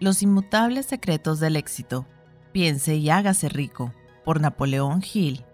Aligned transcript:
Los 0.00 0.22
inmutables 0.22 0.86
secretos 0.86 1.40
del 1.40 1.56
éxito. 1.56 2.06
Piense 2.52 2.94
y 2.94 3.10
hágase 3.10 3.50
rico. 3.50 3.92
Por 4.24 4.40
Napoleón 4.40 5.02
Hill. 5.02 5.44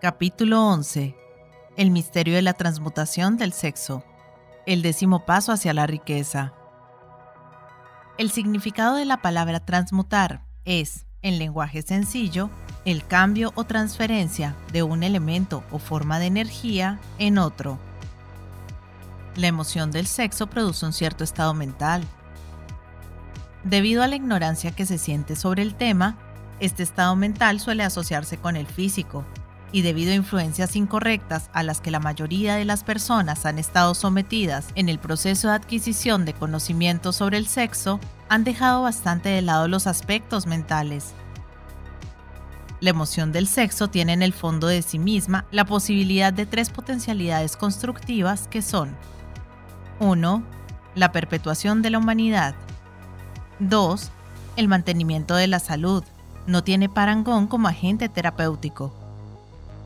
Capítulo 0.00 0.66
11. 0.66 1.14
El 1.76 1.90
misterio 1.90 2.36
de 2.36 2.40
la 2.40 2.54
transmutación 2.54 3.36
del 3.36 3.52
sexo. 3.52 4.02
El 4.64 4.80
décimo 4.80 5.26
paso 5.26 5.52
hacia 5.52 5.74
la 5.74 5.86
riqueza. 5.86 6.54
El 8.16 8.30
significado 8.30 8.96
de 8.96 9.04
la 9.04 9.20
palabra 9.20 9.60
transmutar 9.60 10.46
es, 10.64 11.04
en 11.20 11.38
lenguaje 11.38 11.82
sencillo, 11.82 12.48
el 12.86 13.06
cambio 13.06 13.52
o 13.56 13.64
transferencia 13.64 14.56
de 14.72 14.84
un 14.84 15.02
elemento 15.02 15.64
o 15.70 15.78
forma 15.78 16.18
de 16.18 16.26
energía 16.26 16.98
en 17.18 17.36
otro. 17.36 17.78
La 19.36 19.48
emoción 19.48 19.90
del 19.90 20.06
sexo 20.06 20.46
produce 20.46 20.86
un 20.86 20.94
cierto 20.94 21.24
estado 21.24 21.52
mental, 21.52 22.04
Debido 23.64 24.02
a 24.02 24.08
la 24.08 24.16
ignorancia 24.16 24.72
que 24.72 24.84
se 24.84 24.98
siente 24.98 25.36
sobre 25.36 25.62
el 25.62 25.74
tema, 25.74 26.18
este 26.60 26.82
estado 26.82 27.16
mental 27.16 27.60
suele 27.60 27.82
asociarse 27.82 28.36
con 28.36 28.56
el 28.56 28.66
físico, 28.66 29.24
y 29.72 29.82
debido 29.82 30.12
a 30.12 30.16
influencias 30.16 30.76
incorrectas 30.76 31.50
a 31.52 31.64
las 31.64 31.80
que 31.80 31.90
la 31.90 31.98
mayoría 31.98 32.54
de 32.54 32.64
las 32.64 32.84
personas 32.84 33.44
han 33.44 33.58
estado 33.58 33.94
sometidas 33.94 34.68
en 34.76 34.88
el 34.88 35.00
proceso 35.00 35.48
de 35.48 35.54
adquisición 35.54 36.24
de 36.24 36.32
conocimiento 36.32 37.12
sobre 37.12 37.38
el 37.38 37.48
sexo, 37.48 37.98
han 38.28 38.44
dejado 38.44 38.82
bastante 38.82 39.30
de 39.30 39.42
lado 39.42 39.66
los 39.66 39.88
aspectos 39.88 40.46
mentales. 40.46 41.12
La 42.80 42.90
emoción 42.90 43.32
del 43.32 43.48
sexo 43.48 43.88
tiene 43.88 44.12
en 44.12 44.22
el 44.22 44.32
fondo 44.32 44.66
de 44.66 44.82
sí 44.82 44.98
misma 44.98 45.46
la 45.50 45.64
posibilidad 45.64 46.32
de 46.32 46.46
tres 46.46 46.70
potencialidades 46.70 47.56
constructivas 47.56 48.46
que 48.46 48.62
son 48.62 48.94
1. 50.00 50.42
La 50.94 51.10
perpetuación 51.10 51.82
de 51.82 51.90
la 51.90 51.98
humanidad. 51.98 52.54
2. 53.68 54.10
El 54.56 54.68
mantenimiento 54.68 55.34
de 55.34 55.46
la 55.46 55.58
salud. 55.58 56.04
No 56.46 56.62
tiene 56.62 56.88
parangón 56.88 57.46
como 57.46 57.68
agente 57.68 58.08
terapéutico. 58.08 58.92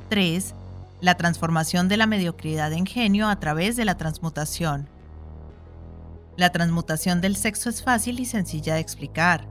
3. 0.09 0.55
La 1.01 1.17
transformación 1.17 1.89
de 1.89 1.97
la 1.97 2.07
mediocridad 2.07 2.73
en 2.73 2.87
genio 2.87 3.29
a 3.29 3.39
través 3.39 3.77
de 3.77 3.85
la 3.85 3.97
transmutación. 3.97 4.89
La 6.37 6.51
transmutación 6.51 7.21
del 7.21 7.37
sexo 7.37 7.71
es 7.71 7.83
fácil 7.83 8.19
y 8.21 8.25
sencilla 8.25 8.75
de 8.75 8.81
explicar. 8.81 9.49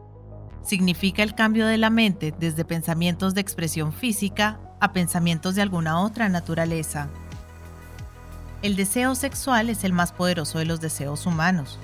Significa 0.64 1.24
el 1.24 1.34
cambio 1.34 1.66
de 1.66 1.78
la 1.78 1.90
mente 1.90 2.34
desde 2.38 2.66
pensamientos 2.66 3.34
de 3.34 3.42
expresión 3.42 3.94
física 3.94 4.60
a 4.82 4.92
pensamientos 4.92 5.56
de 5.56 5.62
alguna 5.62 6.02
otra 6.02 6.28
naturaleza. 6.28 7.08
El 8.62 8.76
deseo 8.76 9.16
sexual 9.16 9.70
es 9.70 9.84
el 9.86 9.94
más 9.94 10.12
poderoso 10.12 10.60
de 10.60 10.66
los 10.66 10.82
deseos 10.82 11.26
humanos. 11.26 11.80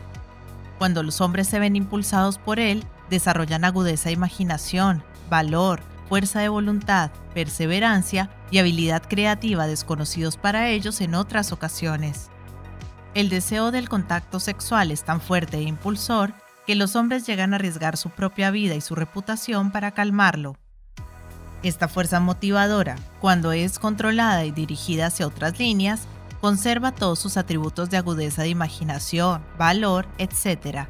Cuando 0.78 1.04
los 1.04 1.22
hombres 1.22 1.48
se 1.48 1.60
ven 1.60 1.76
impulsados 1.76 2.38
por 2.38 2.60
él, 2.60 2.86
desarrollan 3.10 3.66
agudeza 3.66 4.10
de 4.10 4.14
imaginación, 4.14 5.04
valor, 5.30 5.82
fuerza 6.10 6.42
de 6.42 6.50
voluntad, 6.50 7.12
perseverancia 7.34 8.30
y 8.52 8.60
habilidad 8.60 9.04
creativa 9.08 9.68
desconocidos 9.68 10.38
para 10.38 10.70
ellos 10.70 11.02
en 11.02 11.16
otras 11.16 11.52
ocasiones. 11.52 12.30
El 13.14 13.30
deseo 13.30 13.72
del 13.72 13.90
contacto 13.90 14.40
sexual 14.40 14.92
es 14.92 15.04
tan 15.04 15.22
fuerte 15.22 15.58
e 15.58 15.64
impulsor 15.64 16.34
que 16.66 16.76
los 16.76 16.96
hombres 16.96 17.26
llegan 17.28 17.54
a 17.54 17.58
arriesgar 17.58 17.98
su 17.98 18.10
propia 18.10 18.52
vida 18.52 18.76
y 18.76 18.82
su 18.82 18.96
reputación 18.96 19.72
para 19.72 19.92
calmarlo. 19.92 20.56
Esta 21.62 21.88
fuerza 21.88 22.20
motivadora, 22.20 22.96
cuando 23.22 23.52
es 23.52 23.80
controlada 23.80 24.46
y 24.46 24.52
dirigida 24.52 25.08
hacia 25.08 25.28
otras 25.28 25.60
líneas, 25.60 26.08
conserva 26.44 26.92
todos 26.92 27.20
sus 27.20 27.38
atributos 27.38 27.90
de 27.90 27.96
agudeza 27.96 28.42
de 28.42 28.50
imaginación, 28.50 29.42
valor, 29.58 30.06
etc., 30.18 30.88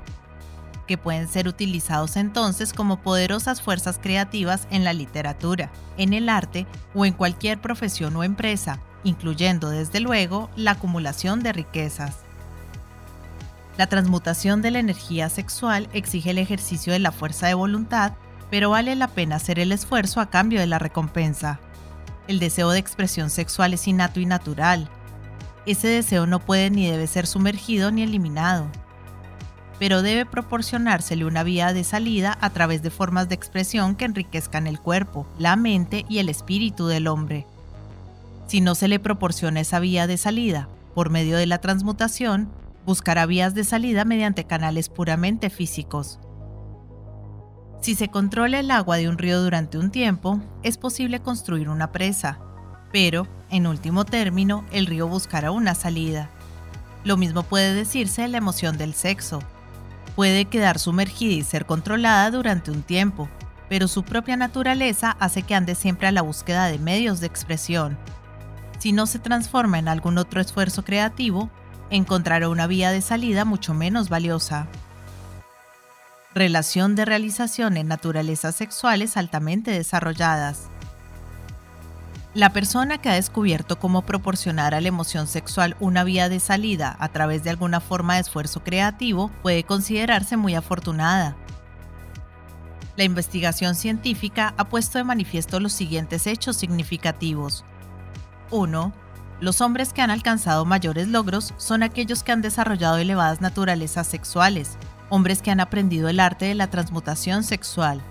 que 0.88 0.98
pueden 0.98 1.28
ser 1.28 1.48
utilizados 1.48 2.16
entonces 2.16 2.73
como 2.73 3.04
poderosas 3.04 3.62
fuerzas 3.62 4.00
creativas 4.02 4.68
en 4.72 4.84
la 4.84 4.94
literatura, 4.94 5.72
en 5.96 6.13
el 6.13 6.28
arte 6.28 6.66
o 6.96 7.06
en 7.06 7.13
cualquier 7.13 7.62
profesión 7.62 8.16
o 8.16 8.24
empresa, 8.24 8.80
incluyendo 9.03 9.69
desde 9.69 10.00
luego 10.00 10.50
la 10.56 10.72
acumulación 10.72 11.44
de 11.44 11.53
riquezas. 11.53 12.16
La 13.78 13.86
transmutación 13.86 14.63
de 14.63 14.72
la 14.72 14.80
energía 14.80 15.30
sexual 15.30 15.88
exige 15.94 16.31
el 16.31 16.40
ejercicio 16.40 16.94
de 16.94 17.00
la 17.00 17.12
fuerza 17.12 17.46
de 17.46 17.53
voluntad, 17.53 18.13
pero 18.50 18.72
vale 18.72 18.96
la 18.96 19.08
pena 19.08 19.36
hacer 19.36 19.59
el 19.59 19.72
esfuerzo 19.72 20.19
a 20.19 20.31
cambio 20.31 20.62
de 20.62 20.68
la 20.68 20.80
recompensa. 20.80 21.59
El 22.28 22.40
deseo 22.40 22.72
de 22.72 22.80
expresión 22.80 23.30
sexual 23.30 23.75
es 23.75 23.88
innato 23.88 24.19
y 24.19 24.25
natural, 24.25 24.90
ese 25.72 25.88
deseo 25.88 26.25
no 26.25 26.40
puede 26.40 26.69
ni 26.69 26.90
debe 26.90 27.07
ser 27.07 27.28
sumergido 27.28 27.91
ni 27.91 28.03
eliminado, 28.03 28.68
pero 29.79 30.01
debe 30.01 30.25
proporcionársele 30.25 31.25
una 31.25 31.44
vía 31.44 31.74
de 31.74 31.84
salida 31.84 32.38
a 32.41 32.50
través 32.51 32.81
de 32.84 32.90
formas 32.90 33.29
de 33.29 33.35
expresión 33.35 33.96
que 33.96 34.06
enriquezcan 34.06 34.68
el 34.68 34.79
cuerpo, 34.79 35.28
la 35.40 35.56
mente 35.56 36.06
y 36.09 36.19
el 36.19 36.29
espíritu 36.29 36.88
del 36.88 37.07
hombre. 37.07 37.46
Si 38.47 38.62
no 38.62 38.75
se 38.75 38.88
le 38.88 39.00
proporciona 39.00 39.62
esa 39.62 39.79
vía 39.79 40.06
de 40.07 40.18
salida 40.18 40.68
por 40.94 41.09
medio 41.09 41.38
de 41.38 41.47
la 41.47 41.59
transmutación, 41.59 42.50
buscará 42.85 43.25
vías 43.25 43.56
de 43.56 43.63
salida 43.63 44.06
mediante 44.06 44.45
canales 44.45 44.90
puramente 44.90 45.50
físicos. 45.50 46.19
Si 47.81 47.95
se 47.95 48.09
controla 48.09 48.59
el 48.59 48.72
agua 48.72 48.97
de 48.97 49.09
un 49.09 49.18
río 49.18 49.41
durante 49.41 49.78
un 49.78 49.91
tiempo, 49.91 50.40
es 50.62 50.78
posible 50.78 51.22
construir 51.22 51.68
una 51.68 51.91
presa, 51.91 52.40
pero, 52.94 53.28
en 53.50 53.66
último 53.66 54.06
término, 54.06 54.64
el 54.72 54.86
río 54.86 55.08
buscará 55.08 55.50
una 55.50 55.74
salida. 55.74 56.30
Lo 57.04 57.18
mismo 57.18 57.42
puede 57.42 57.74
decirse 57.74 58.22
de 58.22 58.28
la 58.28 58.38
emoción 58.38 58.78
del 58.78 58.94
sexo. 58.94 59.40
Puede 60.16 60.46
quedar 60.46 60.78
sumergida 60.78 61.34
y 61.34 61.42
ser 61.42 61.66
controlada 61.66 62.30
durante 62.30 62.70
un 62.70 62.84
tiempo, 62.84 63.28
pero 63.68 63.88
su 63.88 64.04
propia 64.04 64.38
naturaleza 64.38 65.18
hace 65.20 65.42
que 65.42 65.56
ande 65.56 65.74
siempre 65.74 66.08
a 66.08 66.12
la 66.12 66.22
búsqueda 66.22 66.68
de 66.68 66.78
medios 66.78 67.20
de 67.20 67.26
expresión. 67.26 67.98
Si 68.78 68.92
no 68.92 69.08
se 69.08 69.18
transforma 69.18 69.80
en 69.80 69.88
algún 69.88 70.20
otro 70.20 70.40
esfuerzo 70.40 70.86
creativo, 70.86 71.50
encontrará 71.90 72.48
una 72.48 72.68
vía 72.68 72.92
de 72.92 73.02
salida 73.02 73.44
mucho 73.44 73.74
menos 73.74 74.10
valiosa. 74.10 74.68
Relación 76.36 76.94
de 76.94 77.06
realización 77.06 77.75
en 77.78 77.88
naturalezas 77.88 78.56
sexuales 78.56 79.18
altamente 79.18 79.72
desarrolladas. 79.72 80.70
La 82.33 82.49
persona 82.49 82.97
que 82.97 83.09
ha 83.09 83.13
descubierto 83.13 83.77
cómo 83.77 84.01
proporcionar 84.07 84.73
a 84.73 84.81
la 84.81 84.88
emoción 84.88 85.27
sexual 85.27 85.75
una 85.79 86.03
vía 86.03 86.29
de 86.29 86.39
salida 86.39 86.95
a 86.99 87.09
través 87.09 87.44
de 87.44 87.51
alguna 87.51 87.79
forma 87.79 88.16
de 88.16 88.21
esfuerzo 88.21 88.63
creativo 88.63 89.29
puede 89.44 89.63
considerarse 89.66 90.35
muy 90.35 90.55
afortunada. 90.55 91.35
La 92.97 93.03
investigación 93.03 93.75
científica 93.75 94.55
ha 94.57 94.67
puesto 94.67 94.97
de 94.97 95.03
manifiesto 95.03 95.59
los 95.59 95.73
siguientes 95.73 96.25
hechos 96.25 96.55
significativos. 96.55 97.66
1. 98.50 98.94
Los 99.39 99.61
hombres 99.61 99.94
que 99.94 100.01
han 100.01 100.09
alcanzado 100.09 100.65
mayores 100.65 101.09
logros 101.09 101.53
son 101.57 101.83
aquellos 101.83 102.23
que 102.23 102.31
han 102.31 102.41
desarrollado 102.41 102.97
elevadas 102.97 103.41
naturalezas 103.41 104.07
sexuales, 104.07 104.77
hombres 105.09 105.44
que 105.44 105.51
han 105.51 105.59
aprendido 105.59 106.09
el 106.09 106.19
arte 106.19 106.45
de 106.45 106.55
la 106.55 106.71
transmutación 106.71 107.44
sexual. 107.44 108.01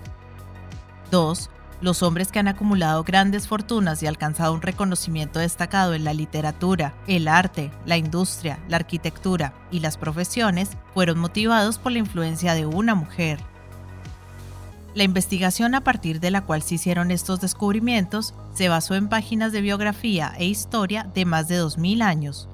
2 1.11 1.49
los 1.83 2.01
hombres 2.01 2.31
que 2.31 2.39
han 2.39 2.47
acumulado 2.47 3.03
grandes 3.03 3.47
fortunas 3.47 4.01
y 4.01 4.07
alcanzado 4.07 4.53
un 4.53 4.61
reconocimiento 4.61 5.39
destacado 5.39 5.93
en 5.93 6.05
la 6.05 6.13
literatura, 6.13 6.95
el 7.07 7.27
arte, 7.27 7.71
la 7.85 7.97
industria, 7.97 8.57
la 8.69 8.77
arquitectura 8.77 9.53
y 9.69 9.81
las 9.81 9.97
profesiones 9.97 10.69
fueron 10.93 11.19
motivados 11.19 11.77
por 11.77 11.91
la 11.91 11.99
influencia 11.99 12.53
de 12.53 12.65
una 12.65 12.95
mujer. 12.95 13.39
La 14.95 15.03
investigación 15.03 15.75
a 15.75 15.83
partir 15.83 16.21
de 16.21 16.31
la 16.31 16.41
cual 16.41 16.61
se 16.61 16.75
hicieron 16.75 17.11
estos 17.11 17.41
descubrimientos 17.41 18.33
se 18.53 18.69
basó 18.69 18.95
en 18.95 19.09
páginas 19.09 19.51
de 19.51 19.59
biografía 19.59 20.33
e 20.37 20.45
historia 20.45 21.09
de 21.13 21.25
más 21.25 21.49
de 21.49 21.61
2.000 21.61 22.01
años. 22.01 22.47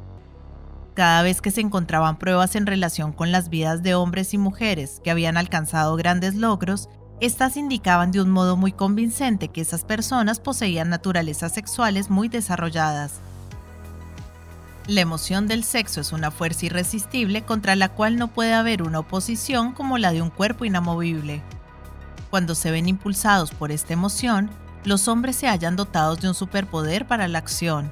Cada 0.96 1.22
vez 1.22 1.40
que 1.40 1.52
se 1.52 1.62
encontraban 1.62 2.18
pruebas 2.18 2.56
en 2.56 2.66
relación 2.66 3.14
con 3.14 3.32
las 3.32 3.50
vidas 3.50 3.84
de 3.84 3.94
hombres 3.94 4.34
y 4.34 4.38
mujeres 4.40 5.02
que 5.04 5.12
habían 5.12 5.38
alcanzado 5.38 5.96
grandes 5.98 6.34
logros, 6.34 6.90
estas 7.22 7.58
indicaban 7.58 8.12
de 8.12 8.22
un 8.22 8.30
modo 8.30 8.56
muy 8.56 8.72
convincente 8.72 9.50
que 9.50 9.62
esas 9.62 9.84
personas 9.84 10.40
poseían 10.40 10.90
naturalezas 10.90 11.54
sexuales 11.54 12.10
muy 12.10 12.30
desarrolladas. 12.30 13.20
La 14.88 15.02
emoción 15.02 15.48
del 15.48 15.64
sexo 15.64 16.02
es 16.02 16.14
una 16.14 16.32
fuerza 16.32 16.66
irresistible 16.66 17.44
contra 17.44 17.76
la 17.76 17.90
cual 17.90 18.16
no 18.16 18.30
puede 18.30 18.54
haber 18.54 18.82
una 18.82 19.00
oposición 19.00 19.74
como 19.74 19.98
la 19.98 20.12
de 20.12 20.22
un 20.22 20.30
cuerpo 20.30 20.66
inamovible. 20.66 21.44
Cuando 22.30 22.56
se 22.56 22.72
ven 22.72 22.88
impulsados 22.88 23.52
por 23.52 23.72
esta 23.72 23.94
emoción, 23.94 24.50
los 24.86 25.08
hombres 25.08 25.36
se 25.36 25.48
hallan 25.48 25.76
dotados 25.76 26.22
de 26.22 26.30
un 26.30 26.34
superpoder 26.34 27.06
para 27.06 27.28
la 27.28 27.40
acción, 27.40 27.92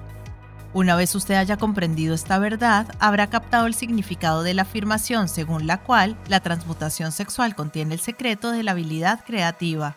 una 0.73 0.95
vez 0.95 1.15
usted 1.15 1.35
haya 1.35 1.57
comprendido 1.57 2.13
esta 2.13 2.37
verdad, 2.39 2.87
habrá 2.99 3.27
captado 3.27 3.67
el 3.67 3.73
significado 3.73 4.43
de 4.43 4.53
la 4.53 4.63
afirmación 4.63 5.29
según 5.29 5.65
la 5.67 5.81
cual 5.81 6.17
la 6.27 6.39
transmutación 6.39 7.11
sexual 7.11 7.55
contiene 7.55 7.93
el 7.93 7.99
secreto 7.99 8.51
de 8.51 8.63
la 8.63 8.71
habilidad 8.71 9.23
creativa. 9.25 9.95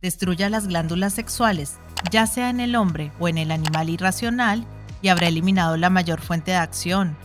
Destruya 0.00 0.50
las 0.50 0.66
glándulas 0.66 1.14
sexuales, 1.14 1.76
ya 2.10 2.26
sea 2.26 2.50
en 2.50 2.58
el 2.58 2.74
hombre 2.74 3.12
o 3.20 3.28
en 3.28 3.38
el 3.38 3.52
animal 3.52 3.88
irracional, 3.88 4.66
y 5.00 5.08
habrá 5.08 5.28
eliminado 5.28 5.76
la 5.76 5.90
mayor 5.90 6.20
fuente 6.20 6.52
de 6.52 6.56
acción. 6.56 7.16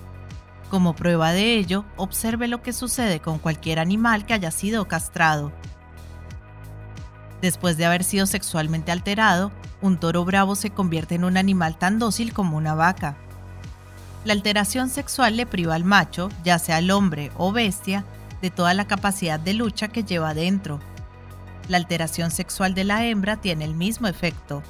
Como 0.69 0.95
prueba 0.95 1.31
de 1.31 1.55
ello, 1.55 1.85
observe 1.95 2.47
lo 2.47 2.61
que 2.61 2.73
sucede 2.73 3.19
con 3.19 3.39
cualquier 3.39 3.79
animal 3.79 4.25
que 4.25 4.33
haya 4.33 4.51
sido 4.51 4.87
castrado. 4.87 5.51
Después 7.41 7.77
de 7.77 7.85
haber 7.85 8.03
sido 8.03 8.25
sexualmente 8.25 8.91
alterado, 8.91 9.51
un 9.81 9.97
toro 9.99 10.25
bravo 10.25 10.55
se 10.55 10.71
convierte 10.71 11.15
en 11.15 11.23
un 11.23 11.37
animal 11.37 11.77
tan 11.77 11.99
dócil 11.99 12.33
como 12.33 12.57
una 12.57 12.73
vaca. 12.73 13.15
La 14.25 14.33
alteración 14.33 14.89
sexual 14.89 15.37
le 15.37 15.45
priva 15.45 15.75
al 15.75 15.83
macho, 15.83 16.29
ya 16.43 16.59
sea 16.59 16.79
el 16.79 16.91
hombre 16.91 17.31
o 17.37 17.51
bestia, 17.51 18.03
de 18.41 18.49
toda 18.49 18.73
la 18.73 18.87
capacidad 18.87 19.39
de 19.39 19.53
lucha 19.53 19.87
que 19.87 20.03
lleva 20.03 20.33
dentro. 20.33 20.79
La 21.67 21.77
alteración 21.77 22.31
sexual 22.31 22.73
de 22.73 22.83
la 22.83 23.05
hembra 23.05 23.37
tiene 23.37 23.65
el 23.65 23.75
mismo 23.75 24.07
efecto. 24.07 24.63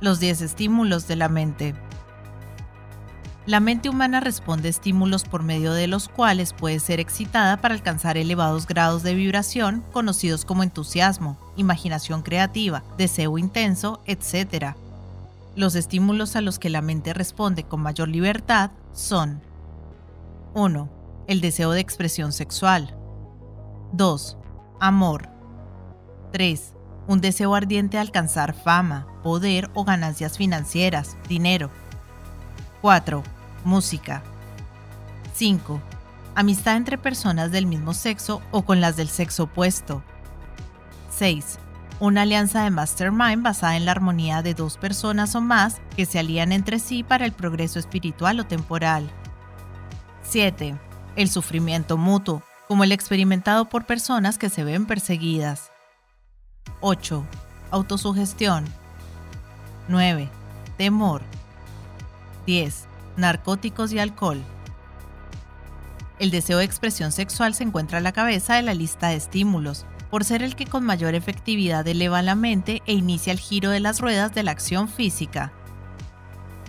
Los 0.00 0.20
10 0.20 0.42
estímulos 0.42 1.08
de 1.08 1.16
la 1.16 1.28
mente. 1.28 1.74
La 3.48 3.60
mente 3.60 3.88
humana 3.88 4.20
responde 4.20 4.68
a 4.68 4.70
estímulos 4.70 5.24
por 5.24 5.42
medio 5.42 5.72
de 5.72 5.86
los 5.86 6.08
cuales 6.08 6.52
puede 6.52 6.80
ser 6.80 7.00
excitada 7.00 7.56
para 7.56 7.72
alcanzar 7.72 8.18
elevados 8.18 8.66
grados 8.66 9.02
de 9.02 9.14
vibración 9.14 9.82
conocidos 9.90 10.44
como 10.44 10.62
entusiasmo, 10.62 11.38
imaginación 11.56 12.20
creativa, 12.20 12.84
deseo 12.98 13.38
intenso, 13.38 14.02
etc. 14.04 14.74
Los 15.56 15.76
estímulos 15.76 16.36
a 16.36 16.42
los 16.42 16.58
que 16.58 16.68
la 16.68 16.82
mente 16.82 17.14
responde 17.14 17.62
con 17.62 17.80
mayor 17.80 18.08
libertad 18.08 18.70
son 18.92 19.40
1. 20.52 20.90
El 21.26 21.40
deseo 21.40 21.70
de 21.70 21.80
expresión 21.80 22.34
sexual. 22.34 22.98
2. 23.94 24.36
Amor. 24.78 25.30
3. 26.32 26.74
Un 27.06 27.22
deseo 27.22 27.54
ardiente 27.54 27.96
de 27.96 28.02
alcanzar 28.02 28.52
fama, 28.52 29.06
poder 29.22 29.70
o 29.72 29.84
ganancias 29.84 30.36
financieras, 30.36 31.16
dinero. 31.30 31.70
4 32.82 33.37
música. 33.68 34.22
5. 35.34 35.80
Amistad 36.34 36.76
entre 36.76 36.98
personas 36.98 37.52
del 37.52 37.66
mismo 37.66 37.94
sexo 37.94 38.42
o 38.50 38.62
con 38.62 38.80
las 38.80 38.96
del 38.96 39.08
sexo 39.08 39.44
opuesto. 39.44 40.02
6. 41.16 41.58
Una 42.00 42.22
alianza 42.22 42.64
de 42.64 42.70
mastermind 42.70 43.42
basada 43.42 43.76
en 43.76 43.84
la 43.84 43.92
armonía 43.92 44.42
de 44.42 44.54
dos 44.54 44.76
personas 44.78 45.34
o 45.34 45.40
más 45.40 45.80
que 45.96 46.06
se 46.06 46.18
alían 46.18 46.52
entre 46.52 46.78
sí 46.78 47.02
para 47.02 47.24
el 47.24 47.32
progreso 47.32 47.78
espiritual 47.78 48.40
o 48.40 48.46
temporal. 48.46 49.08
7. 50.22 50.76
El 51.16 51.28
sufrimiento 51.28 51.96
mutuo, 51.96 52.42
como 52.68 52.84
el 52.84 52.92
experimentado 52.92 53.68
por 53.68 53.84
personas 53.84 54.38
que 54.38 54.48
se 54.48 54.64
ven 54.64 54.86
perseguidas. 54.86 55.70
8. 56.80 57.24
Autosugestión. 57.70 58.64
9. 59.88 60.28
Temor. 60.76 61.22
10 62.46 62.87
narcóticos 63.18 63.92
y 63.92 63.98
alcohol. 63.98 64.42
El 66.18 66.30
deseo 66.30 66.58
de 66.58 66.64
expresión 66.64 67.12
sexual 67.12 67.54
se 67.54 67.64
encuentra 67.64 67.98
a 67.98 68.00
la 68.00 68.12
cabeza 68.12 68.54
de 68.54 68.62
la 68.62 68.74
lista 68.74 69.08
de 69.08 69.16
estímulos, 69.16 69.86
por 70.10 70.24
ser 70.24 70.42
el 70.42 70.56
que 70.56 70.66
con 70.66 70.84
mayor 70.84 71.14
efectividad 71.14 71.86
eleva 71.86 72.22
la 72.22 72.34
mente 72.34 72.82
e 72.86 72.94
inicia 72.94 73.32
el 73.32 73.38
giro 73.38 73.70
de 73.70 73.80
las 73.80 74.00
ruedas 74.00 74.34
de 74.34 74.42
la 74.42 74.52
acción 74.52 74.88
física. 74.88 75.52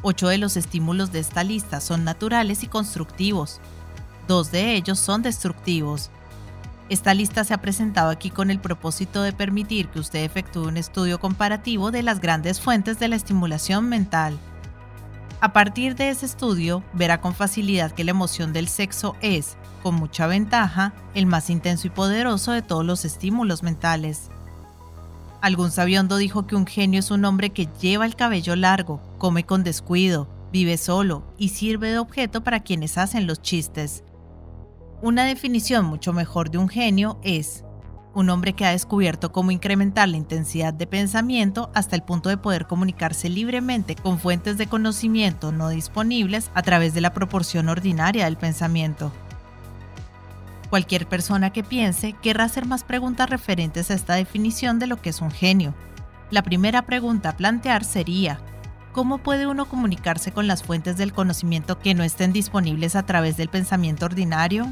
Ocho 0.01 0.27
de 0.27 0.37
los 0.37 0.55
estímulos 0.55 1.11
de 1.11 1.19
esta 1.19 1.43
lista 1.43 1.81
son 1.81 2.03
naturales 2.03 2.63
y 2.63 2.67
constructivos. 2.67 3.59
Dos 4.27 4.51
de 4.51 4.75
ellos 4.75 4.99
son 4.99 5.21
destructivos. 5.21 6.11
Esta 6.89 7.13
lista 7.13 7.43
se 7.43 7.53
ha 7.53 7.61
presentado 7.61 8.09
aquí 8.09 8.29
con 8.29 8.49
el 8.49 8.59
propósito 8.59 9.21
de 9.21 9.33
permitir 9.33 9.89
que 9.89 9.99
usted 9.99 10.23
efectúe 10.23 10.67
un 10.67 10.77
estudio 10.77 11.19
comparativo 11.19 11.91
de 11.91 12.03
las 12.03 12.19
grandes 12.19 12.59
fuentes 12.61 12.99
de 12.99 13.07
la 13.07 13.15
estimulación 13.15 13.89
mental. 13.89 14.37
A 15.41 15.53
partir 15.53 15.95
de 15.95 16.09
ese 16.09 16.25
estudio, 16.25 16.83
verá 16.91 17.21
con 17.21 17.33
facilidad 17.33 17.91
que 17.91 18.03
la 18.03 18.11
emoción 18.11 18.51
del 18.51 18.67
sexo 18.67 19.15
es, 19.21 19.55
con 19.81 19.95
mucha 19.95 20.27
ventaja, 20.27 20.93
el 21.13 21.27
más 21.27 21.49
intenso 21.49 21.87
y 21.87 21.91
poderoso 21.91 22.51
de 22.51 22.61
todos 22.61 22.85
los 22.85 23.05
estímulos 23.05 23.63
mentales. 23.63 24.29
Algún 25.41 25.71
sabiondo 25.71 26.17
dijo 26.17 26.45
que 26.45 26.57
un 26.57 26.67
genio 26.67 26.99
es 26.99 27.09
un 27.09 27.23
hombre 27.23 27.51
que 27.51 27.69
lleva 27.79 28.05
el 28.05 28.17
cabello 28.17 28.57
largo, 28.57 29.01
come 29.17 29.45
con 29.45 29.63
descuido, 29.63 30.27
vive 30.51 30.77
solo 30.77 31.23
y 31.37 31.49
sirve 31.49 31.91
de 31.91 31.99
objeto 31.99 32.43
para 32.43 32.59
quienes 32.59 32.97
hacen 32.97 33.25
los 33.25 33.41
chistes. 33.41 34.03
Una 35.01 35.23
definición 35.23 35.85
mucho 35.85 36.11
mejor 36.11 36.51
de 36.51 36.57
un 36.57 36.67
genio 36.67 37.17
es 37.23 37.63
un 38.13 38.29
hombre 38.29 38.53
que 38.53 38.65
ha 38.65 38.71
descubierto 38.71 39.31
cómo 39.31 39.51
incrementar 39.51 40.09
la 40.09 40.17
intensidad 40.17 40.73
de 40.73 40.87
pensamiento 40.87 41.69
hasta 41.73 41.95
el 41.95 42.01
punto 42.01 42.29
de 42.29 42.37
poder 42.37 42.65
comunicarse 42.65 43.29
libremente 43.29 43.95
con 43.95 44.19
fuentes 44.19 44.57
de 44.57 44.67
conocimiento 44.67 45.51
no 45.51 45.69
disponibles 45.69 46.49
a 46.53 46.63
través 46.63 46.93
de 46.93 47.01
la 47.01 47.13
proporción 47.13 47.69
ordinaria 47.69 48.25
del 48.25 48.37
pensamiento. 48.37 49.11
Cualquier 50.69 51.07
persona 51.07 51.51
que 51.51 51.63
piense 51.63 52.13
querrá 52.13 52.43
hacer 52.43 52.65
más 52.65 52.83
preguntas 52.83 53.29
referentes 53.29 53.89
a 53.89 53.95
esta 53.95 54.15
definición 54.15 54.79
de 54.79 54.87
lo 54.87 55.01
que 55.01 55.09
es 55.09 55.21
un 55.21 55.31
genio. 55.31 55.73
La 56.29 56.43
primera 56.43 56.83
pregunta 56.83 57.29
a 57.29 57.37
plantear 57.37 57.83
sería, 57.83 58.39
¿cómo 58.91 59.17
puede 59.17 59.47
uno 59.47 59.65
comunicarse 59.65 60.31
con 60.31 60.45
las 60.45 60.61
fuentes 60.61 60.97
del 60.97 61.11
conocimiento 61.11 61.79
que 61.79 61.95
no 61.95 62.03
estén 62.03 62.33
disponibles 62.33 62.95
a 62.95 63.03
través 63.03 63.35
del 63.35 63.49
pensamiento 63.49 64.05
ordinario? 64.05 64.71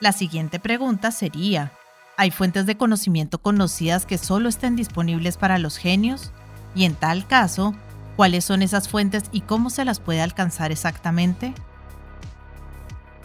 La 0.00 0.12
siguiente 0.12 0.58
pregunta 0.58 1.10
sería, 1.10 1.72
¿hay 2.16 2.30
fuentes 2.30 2.64
de 2.64 2.78
conocimiento 2.78 3.42
conocidas 3.42 4.06
que 4.06 4.16
solo 4.16 4.48
estén 4.48 4.74
disponibles 4.74 5.36
para 5.36 5.58
los 5.58 5.76
genios? 5.76 6.32
Y 6.74 6.86
en 6.86 6.94
tal 6.94 7.26
caso, 7.26 7.74
¿cuáles 8.16 8.46
son 8.46 8.62
esas 8.62 8.88
fuentes 8.88 9.24
y 9.30 9.42
cómo 9.42 9.68
se 9.68 9.84
las 9.84 10.00
puede 10.00 10.22
alcanzar 10.22 10.72
exactamente? 10.72 11.52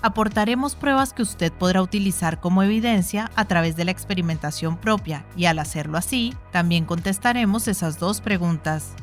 Aportaremos 0.02 0.76
pruebas 0.76 1.14
que 1.14 1.22
usted 1.22 1.54
podrá 1.54 1.82
utilizar 1.82 2.42
como 2.42 2.62
evidencia 2.62 3.32
a 3.38 3.46
través 3.46 3.78
de 3.78 3.86
la 3.86 3.92
experimentación 3.92 4.76
propia 4.76 5.26
y 5.38 5.46
al 5.46 5.60
hacerlo 5.60 5.98
así, 5.98 6.34
también 6.52 6.84
contestaremos 6.84 7.70
esas 7.70 8.00
dos 8.00 8.20
preguntas. 8.20 8.96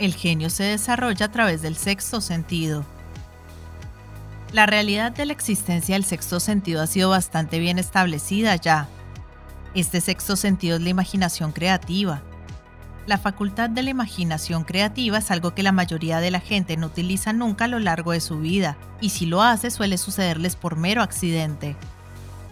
El 0.00 0.12
genio 0.12 0.50
se 0.50 0.64
desarrolla 0.64 1.26
a 1.26 1.30
través 1.30 1.62
del 1.62 1.76
sexto 1.76 2.20
sentido. 2.20 2.84
La 4.56 4.64
realidad 4.64 5.12
de 5.12 5.26
la 5.26 5.34
existencia 5.34 5.96
del 5.96 6.04
sexto 6.06 6.40
sentido 6.40 6.80
ha 6.80 6.86
sido 6.86 7.10
bastante 7.10 7.58
bien 7.58 7.78
establecida 7.78 8.56
ya. 8.56 8.88
Este 9.74 10.00
sexto 10.00 10.34
sentido 10.34 10.76
es 10.76 10.82
la 10.82 10.88
imaginación 10.88 11.52
creativa. 11.52 12.22
La 13.06 13.18
facultad 13.18 13.68
de 13.68 13.82
la 13.82 13.90
imaginación 13.90 14.64
creativa 14.64 15.18
es 15.18 15.30
algo 15.30 15.54
que 15.54 15.62
la 15.62 15.72
mayoría 15.72 16.20
de 16.20 16.30
la 16.30 16.40
gente 16.40 16.78
no 16.78 16.86
utiliza 16.86 17.34
nunca 17.34 17.66
a 17.66 17.68
lo 17.68 17.78
largo 17.80 18.12
de 18.12 18.20
su 18.22 18.38
vida, 18.38 18.78
y 19.02 19.10
si 19.10 19.26
lo 19.26 19.42
hace 19.42 19.70
suele 19.70 19.98
sucederles 19.98 20.56
por 20.56 20.76
mero 20.76 21.02
accidente. 21.02 21.76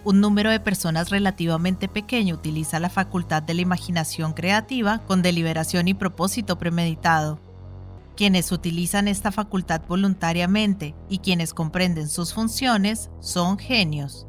Un 0.03 0.21
número 0.21 0.51
de 0.51 0.59
personas 0.59 1.09
relativamente 1.09 1.87
pequeño 1.87 2.35
utiliza 2.35 2.79
la 2.79 2.91
facultad 2.91 3.41
de 3.41 3.55
la 3.55 3.61
imaginación 3.61 4.33
creativa 4.33 4.99
con 5.07 5.23
deliberación 5.23 5.87
y 5.87 5.95
propósito 5.95 6.59
premeditado. 6.59 7.39
Quienes 8.15 8.53
utilizan 8.53 9.09
esta 9.09 9.31
facultad 9.31 9.81
voluntariamente 9.87 10.95
y 11.09 11.19
quienes 11.19 11.53
comprenden 11.53 12.07
sus 12.07 12.33
funciones 12.33 13.09
son 13.19 13.57
genios. 13.57 14.25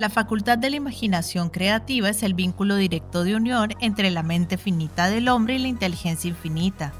La 0.00 0.10
facultad 0.10 0.58
de 0.58 0.70
la 0.70 0.76
imaginación 0.76 1.50
creativa 1.50 2.08
es 2.08 2.24
el 2.24 2.34
vínculo 2.34 2.74
directo 2.74 3.22
de 3.22 3.36
unión 3.36 3.74
entre 3.80 4.10
la 4.10 4.24
mente 4.24 4.56
finita 4.56 5.08
del 5.08 5.28
hombre 5.28 5.54
y 5.54 5.58
la 5.58 5.68
inteligencia 5.68 6.28
infinita. 6.28 6.92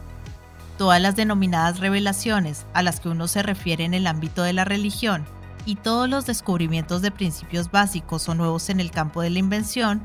Todas 0.78 1.00
las 1.00 1.16
denominadas 1.16 1.80
revelaciones 1.80 2.66
a 2.72 2.82
las 2.82 3.00
que 3.00 3.08
uno 3.08 3.26
se 3.26 3.42
refiere 3.42 3.84
en 3.84 3.94
el 3.94 4.06
ámbito 4.06 4.42
de 4.42 4.52
la 4.52 4.64
religión 4.64 5.24
y 5.66 5.74
todos 5.74 6.08
los 6.08 6.24
descubrimientos 6.26 7.02
de 7.02 7.10
principios 7.10 7.70
básicos 7.70 8.28
o 8.28 8.34
nuevos 8.34 8.70
en 8.70 8.78
el 8.78 8.92
campo 8.92 9.22
de 9.22 9.30
la 9.30 9.40
invención 9.40 10.02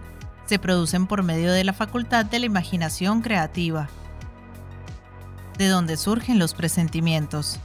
se 0.47 0.57
producen 0.57 1.05
por 1.05 1.21
medio 1.21 1.51
de 1.51 1.63
la 1.63 1.73
facultad 1.73 2.25
de 2.25 2.39
la 2.39 2.45
imaginación 2.45 3.21
creativa 3.21 3.87
de 5.57 5.67
donde 5.67 5.97
surgen 5.97 6.39
los 6.39 6.53
presentimientos. 6.53 7.59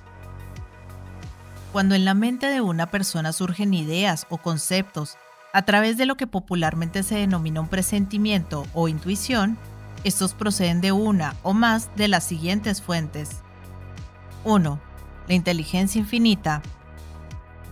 Cuando 1.72 1.94
en 1.94 2.04
la 2.04 2.14
mente 2.14 2.46
de 2.46 2.60
una 2.60 2.90
persona 2.90 3.32
surgen 3.32 3.74
ideas 3.74 4.26
o 4.28 4.38
conceptos 4.38 5.16
a 5.52 5.62
través 5.62 5.96
de 5.96 6.06
lo 6.06 6.16
que 6.16 6.26
popularmente 6.26 7.02
se 7.02 7.16
denomina 7.16 7.60
un 7.60 7.68
presentimiento 7.68 8.66
o 8.74 8.88
intuición, 8.88 9.58
estos 10.04 10.34
proceden 10.34 10.80
de 10.80 10.92
una 10.92 11.34
o 11.42 11.52
más 11.52 11.90
de 11.96 12.08
las 12.08 12.24
siguientes 12.24 12.80
fuentes. 12.80 13.42
1. 14.44 14.80
La 15.28 15.34
inteligencia 15.34 15.98
infinita. 15.98 16.62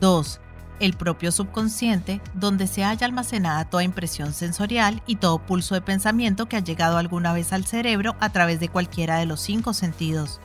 2 0.01 0.41
el 0.81 0.95
propio 0.95 1.33
subconsciente, 1.33 2.21
donde 2.35 2.67
se 2.67 2.83
halla 2.85 3.07
almacenada 3.07 3.65
toda 3.65 3.85
impresión 3.85 4.33
sensorial 4.33 5.03
y 5.07 5.17
todo 5.17 5.39
pulso 5.39 5.75
de 5.75 5.81
pensamiento 5.81 6.47
que 6.47 6.57
ha 6.57 6.61
llegado 6.61 6.99
alguna 6.99 7.33
vez 7.33 7.53
al 7.53 7.65
cerebro 7.65 8.17
a 8.21 8.31
través 8.31 8.61
de 8.61 8.69
cualquiera 8.69 9.19
de 9.19 9.27
los 9.27 9.41
cinco 9.41 9.75
sentidos. 9.75 10.41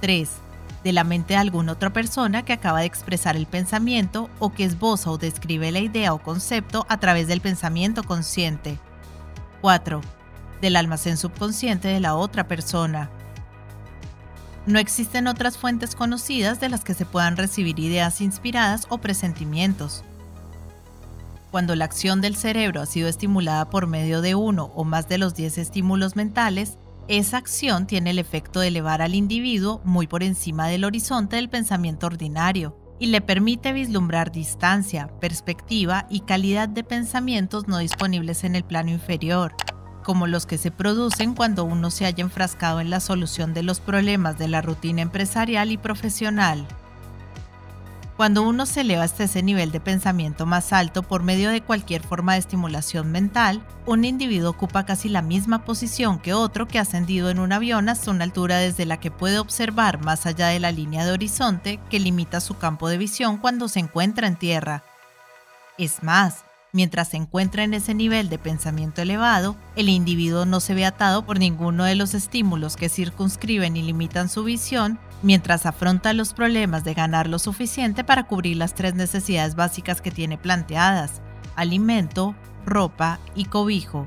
3. 0.00 0.28
De 0.84 0.92
la 0.92 1.04
mente 1.04 1.34
de 1.34 1.40
alguna 1.40 1.72
otra 1.72 1.92
persona 1.92 2.44
que 2.44 2.52
acaba 2.52 2.80
de 2.80 2.86
expresar 2.86 3.36
el 3.36 3.46
pensamiento 3.46 4.28
o 4.40 4.52
que 4.52 4.64
esboza 4.64 5.10
o 5.10 5.18
describe 5.18 5.70
la 5.70 5.78
idea 5.78 6.12
o 6.12 6.18
concepto 6.18 6.86
a 6.88 6.98
través 6.98 7.28
del 7.28 7.40
pensamiento 7.40 8.02
consciente. 8.02 8.78
4. 9.60 10.00
Del 10.60 10.76
almacén 10.76 11.16
subconsciente 11.16 11.88
de 11.88 12.00
la 12.00 12.16
otra 12.16 12.48
persona. 12.48 13.10
No 14.64 14.78
existen 14.78 15.26
otras 15.26 15.58
fuentes 15.58 15.96
conocidas 15.96 16.60
de 16.60 16.68
las 16.68 16.84
que 16.84 16.94
se 16.94 17.04
puedan 17.04 17.36
recibir 17.36 17.80
ideas 17.80 18.20
inspiradas 18.20 18.86
o 18.90 18.98
presentimientos. 18.98 20.04
Cuando 21.50 21.74
la 21.74 21.84
acción 21.84 22.20
del 22.20 22.36
cerebro 22.36 22.80
ha 22.80 22.86
sido 22.86 23.08
estimulada 23.08 23.68
por 23.68 23.88
medio 23.88 24.22
de 24.22 24.36
uno 24.36 24.72
o 24.76 24.84
más 24.84 25.08
de 25.08 25.18
los 25.18 25.34
10 25.34 25.58
estímulos 25.58 26.14
mentales, 26.14 26.78
esa 27.08 27.38
acción 27.38 27.88
tiene 27.88 28.10
el 28.10 28.20
efecto 28.20 28.60
de 28.60 28.68
elevar 28.68 29.02
al 29.02 29.16
individuo 29.16 29.80
muy 29.84 30.06
por 30.06 30.22
encima 30.22 30.68
del 30.68 30.84
horizonte 30.84 31.36
del 31.36 31.50
pensamiento 31.50 32.06
ordinario 32.06 32.78
y 33.00 33.06
le 33.06 33.20
permite 33.20 33.72
vislumbrar 33.72 34.30
distancia, 34.30 35.08
perspectiva 35.20 36.06
y 36.08 36.20
calidad 36.20 36.68
de 36.68 36.84
pensamientos 36.84 37.66
no 37.66 37.78
disponibles 37.78 38.44
en 38.44 38.54
el 38.54 38.62
plano 38.62 38.90
inferior 38.90 39.56
como 40.02 40.26
los 40.26 40.46
que 40.46 40.58
se 40.58 40.70
producen 40.70 41.34
cuando 41.34 41.64
uno 41.64 41.90
se 41.90 42.06
haya 42.06 42.22
enfrascado 42.22 42.80
en 42.80 42.90
la 42.90 43.00
solución 43.00 43.54
de 43.54 43.62
los 43.62 43.80
problemas 43.80 44.38
de 44.38 44.48
la 44.48 44.62
rutina 44.62 45.02
empresarial 45.02 45.70
y 45.70 45.76
profesional. 45.76 46.66
Cuando 48.16 48.42
uno 48.42 48.66
se 48.66 48.82
eleva 48.82 49.04
hasta 49.04 49.24
ese 49.24 49.42
nivel 49.42 49.72
de 49.72 49.80
pensamiento 49.80 50.46
más 50.46 50.72
alto 50.72 51.02
por 51.02 51.22
medio 51.22 51.50
de 51.50 51.62
cualquier 51.62 52.02
forma 52.02 52.34
de 52.34 52.40
estimulación 52.40 53.10
mental, 53.10 53.66
un 53.86 54.04
individuo 54.04 54.50
ocupa 54.50 54.84
casi 54.84 55.08
la 55.08 55.22
misma 55.22 55.64
posición 55.64 56.18
que 56.18 56.34
otro 56.34 56.68
que 56.68 56.78
ha 56.78 56.82
ascendido 56.82 57.30
en 57.30 57.38
un 57.38 57.52
avión 57.52 57.88
hasta 57.88 58.10
una 58.10 58.24
altura 58.24 58.58
desde 58.58 58.86
la 58.86 59.00
que 59.00 59.10
puede 59.10 59.38
observar 59.38 60.04
más 60.04 60.26
allá 60.26 60.48
de 60.48 60.60
la 60.60 60.70
línea 60.70 61.04
de 61.04 61.12
horizonte 61.12 61.80
que 61.90 61.98
limita 61.98 62.40
su 62.40 62.58
campo 62.58 62.88
de 62.88 62.98
visión 62.98 63.38
cuando 63.38 63.66
se 63.66 63.80
encuentra 63.80 64.26
en 64.26 64.36
tierra. 64.36 64.84
Es 65.78 66.02
más, 66.02 66.44
Mientras 66.74 67.08
se 67.08 67.18
encuentra 67.18 67.64
en 67.64 67.74
ese 67.74 67.92
nivel 67.92 68.30
de 68.30 68.38
pensamiento 68.38 69.02
elevado, 69.02 69.56
el 69.76 69.90
individuo 69.90 70.46
no 70.46 70.58
se 70.58 70.72
ve 70.72 70.86
atado 70.86 71.26
por 71.26 71.38
ninguno 71.38 71.84
de 71.84 71.94
los 71.94 72.14
estímulos 72.14 72.76
que 72.76 72.88
circunscriben 72.88 73.76
y 73.76 73.82
limitan 73.82 74.30
su 74.30 74.42
visión, 74.42 74.98
mientras 75.20 75.66
afronta 75.66 76.14
los 76.14 76.32
problemas 76.32 76.82
de 76.82 76.94
ganar 76.94 77.28
lo 77.28 77.38
suficiente 77.38 78.04
para 78.04 78.26
cubrir 78.26 78.56
las 78.56 78.72
tres 78.72 78.94
necesidades 78.94 79.54
básicas 79.54 80.00
que 80.00 80.10
tiene 80.10 80.38
planteadas, 80.38 81.20
alimento, 81.56 82.34
ropa 82.64 83.18
y 83.34 83.44
cobijo. 83.44 84.06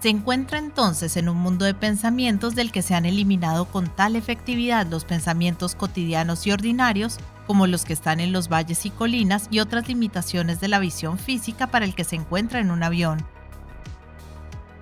Se 0.00 0.10
encuentra 0.10 0.58
entonces 0.58 1.16
en 1.16 1.30
un 1.30 1.38
mundo 1.38 1.64
de 1.64 1.72
pensamientos 1.72 2.54
del 2.54 2.72
que 2.72 2.82
se 2.82 2.94
han 2.94 3.06
eliminado 3.06 3.64
con 3.64 3.88
tal 3.88 4.16
efectividad 4.16 4.86
los 4.86 5.06
pensamientos 5.06 5.74
cotidianos 5.74 6.46
y 6.46 6.52
ordinarios 6.52 7.16
como 7.50 7.66
los 7.66 7.84
que 7.84 7.92
están 7.92 8.20
en 8.20 8.30
los 8.30 8.48
valles 8.48 8.86
y 8.86 8.90
colinas 8.90 9.48
y 9.50 9.58
otras 9.58 9.88
limitaciones 9.88 10.60
de 10.60 10.68
la 10.68 10.78
visión 10.78 11.18
física 11.18 11.66
para 11.66 11.84
el 11.84 11.96
que 11.96 12.04
se 12.04 12.14
encuentra 12.14 12.60
en 12.60 12.70
un 12.70 12.84
avión. 12.84 13.26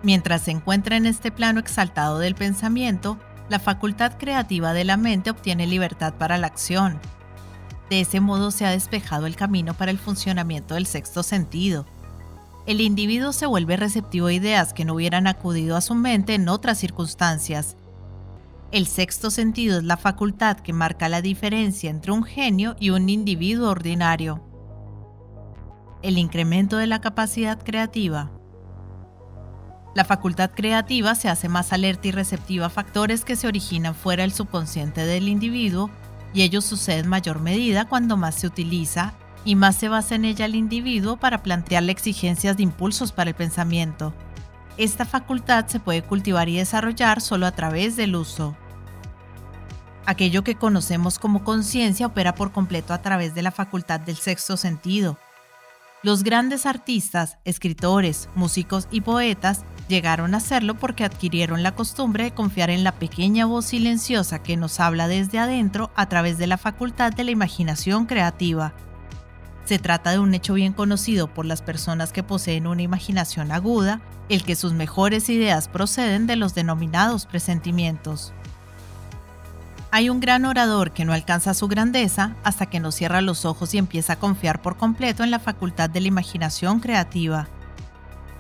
Mientras 0.03 0.43
se 0.43 0.51
encuentra 0.51 0.99
en 0.99 1.07
este 1.07 1.31
plano 1.31 1.61
exaltado 1.61 2.19
del 2.19 2.35
pensamiento, 2.35 3.19
la 3.49 3.59
facultad 3.59 4.19
creativa 4.19 4.75
de 4.75 4.85
la 4.85 4.99
mente 4.99 5.31
obtiene 5.31 5.67
libertad 5.67 6.13
para 6.19 6.37
la 6.37 6.49
acción. 6.49 7.01
De 7.89 8.03
ese 8.03 8.21
modo 8.21 8.51
se 8.51 8.67
ha 8.67 8.71
despejado 8.71 9.25
el 9.25 9.35
camino 9.35 9.73
para 9.73 9.91
el 9.91 9.99
funcionamiento 9.99 10.75
del 10.75 10.85
sexto 10.85 11.23
sentido. 11.23 11.87
El 12.67 12.83
individuo 12.83 13.33
se 13.33 13.47
vuelve 13.47 13.79
receptivo 13.79 14.27
a 14.27 14.33
ideas 14.35 14.75
que 14.75 14.85
no 14.85 14.93
hubieran 14.93 15.27
acudido 15.27 15.75
a 15.75 15.81
su 15.81 15.95
mente 15.95 16.35
en 16.35 16.51
otras 16.51 16.77
circunstancias 16.77 17.78
el 18.71 18.87
sexto 18.87 19.31
sentido 19.31 19.79
es 19.79 19.85
la 19.85 19.97
facultad 19.97 20.59
que 20.59 20.75
marca 20.75 21.09
la 21.09 21.23
diferencia 21.23 21.89
entre 21.89 22.13
un 22.13 22.23
genio 22.23 22.77
y 22.79 22.91
un 22.91 23.09
individuo 23.09 23.71
ordinario. 23.71 24.45
El 26.03 26.19
incremento 26.19 26.77
de 26.77 26.87
la 26.87 27.01
capacidad 27.01 27.59
creativa. 27.63 28.31
La 29.95 30.05
facultad 30.05 30.51
creativa 30.51 31.15
se 31.15 31.31
hace 31.31 31.49
más 31.49 31.73
alerta 31.73 32.09
y 32.09 32.13
receptiva 32.13 32.67
a 32.67 32.71
factores 32.71 33.25
que 33.25 33.37
se 33.37 33.49
originan 33.49 33.95
fuera 33.95 34.23
del 34.23 34.33
subconsciente 34.33 35.07
del 35.07 35.29
individuo 35.29 35.91
y 36.35 36.43
ello 36.43 36.61
sucede 36.61 36.99
en 36.99 37.09
mayor 37.09 37.41
medida 37.41 37.87
cuando 37.87 38.19
más 38.19 38.35
se 38.35 38.47
utiliza 38.47 39.15
y 39.47 39.55
más 39.55 39.77
se 39.77 39.89
basa 39.89 40.15
en 40.15 40.27
ella 40.27 40.45
el 40.45 40.55
individuo 40.55 41.17
para 41.17 41.43
plantearle 41.43 41.91
exigencias 41.91 42.59
de 42.59 42.65
impulsos 42.65 43.13
para 43.13 43.31
el 43.31 43.37
pensamiento. 43.37 44.13
Esta 44.79 45.05
facultad 45.05 45.67
se 45.67 45.81
puede 45.81 46.03
cultivar 46.03 46.49
y 46.49 46.57
desarrollar 46.57 47.21
solo 47.21 47.47
a 47.47 47.51
través 47.51 47.97
del 47.97 48.15
uso. 48.15 48.57
Aquello 50.07 50.45
que 50.45 50.55
conocemos 50.55 51.19
como 51.19 51.43
conciencia 51.43 52.07
opera 52.07 52.37
por 52.37 52.53
completo 52.53 52.95
a 52.95 53.03
través 53.03 53.35
de 53.35 53.43
la 53.43 53.51
facultad 53.51 53.99
del 53.99 54.17
sexto 54.17 54.57
sentido. 54.57 55.19
Los 56.05 56.23
grandes 56.23 56.65
artistas, 56.65 57.39
escritores, 57.45 58.29
músicos 58.37 58.87
y 58.93 59.01
poetas 59.01 59.65
llegaron 59.89 60.33
a 60.35 60.37
hacerlo 60.37 60.77
porque 60.77 61.05
adquirieron 61.05 61.65
la 61.65 61.75
costumbre 61.75 62.23
de 62.23 62.31
confiar 62.31 62.71
en 62.71 62.85
la 62.85 62.93
pequeña 62.93 63.47
voz 63.47 63.67
silenciosa 63.67 64.45
que 64.45 64.57
nos 64.57 64.79
habla 64.79 65.09
desde 65.09 65.41
adentro 65.41 65.91
a 65.97 66.09
través 66.09 66.39
de 66.39 66.47
la 66.47 66.57
facultad 66.57 67.13
de 67.13 67.25
la 67.25 67.33
imaginación 67.33 68.07
creativa. 68.07 68.75
Se 69.69 69.79
trata 69.79 70.13
de 70.13 70.19
un 70.19 70.33
hecho 70.33 70.55
bien 70.55 70.73
conocido 70.73 71.27
por 71.27 71.45
las 71.45 71.61
personas 71.61 72.11
que 72.11 72.23
poseen 72.23 72.67
una 72.67 72.81
imaginación 72.81 73.53
aguda, 73.53 74.01
el 74.31 74.43
que 74.43 74.57
sus 74.57 74.73
mejores 74.73 75.29
ideas 75.29 75.69
proceden 75.69 76.27
de 76.27 76.37
los 76.37 76.55
denominados 76.55 77.27
presentimientos. 77.27 78.33
Hay 79.91 80.09
un 80.09 80.21
gran 80.21 80.47
orador 80.47 80.93
que 80.93 81.05
no 81.05 81.13
alcanza 81.13 81.53
su 81.53 81.69
grandeza 81.69 82.35
hasta 82.45 82.65
que 82.65 82.81
no 82.81 82.93
cierra 82.93 83.21
los 83.21 83.45
ojos 83.45 83.75
y 83.75 83.77
empieza 83.77 84.15
a 84.15 84.19
confiar 84.19 84.63
por 84.63 84.79
completo 84.79 85.23
en 85.23 85.31
la 85.31 85.39
facultad 85.39 85.91
de 85.91 86.01
la 86.01 86.09
imaginación 86.09 86.81
creativa. 86.81 87.47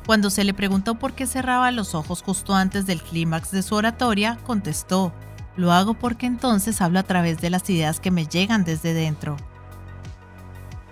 Cuando 0.06 0.30
se 0.30 0.44
le 0.44 0.54
preguntó 0.54 0.94
por 0.94 1.12
qué 1.12 1.26
cerraba 1.26 1.70
los 1.72 1.94
ojos 1.94 2.22
justo 2.22 2.54
antes 2.54 2.86
del 2.86 3.02
clímax 3.02 3.50
de 3.50 3.62
su 3.62 3.74
oratoria, 3.74 4.38
contestó, 4.46 5.12
lo 5.58 5.72
hago 5.72 5.92
porque 5.92 6.24
entonces 6.24 6.80
hablo 6.80 6.98
a 6.98 7.02
través 7.02 7.38
de 7.42 7.50
las 7.50 7.68
ideas 7.68 8.00
que 8.00 8.10
me 8.10 8.26
llegan 8.26 8.64
desde 8.64 8.94
dentro. 8.94 9.36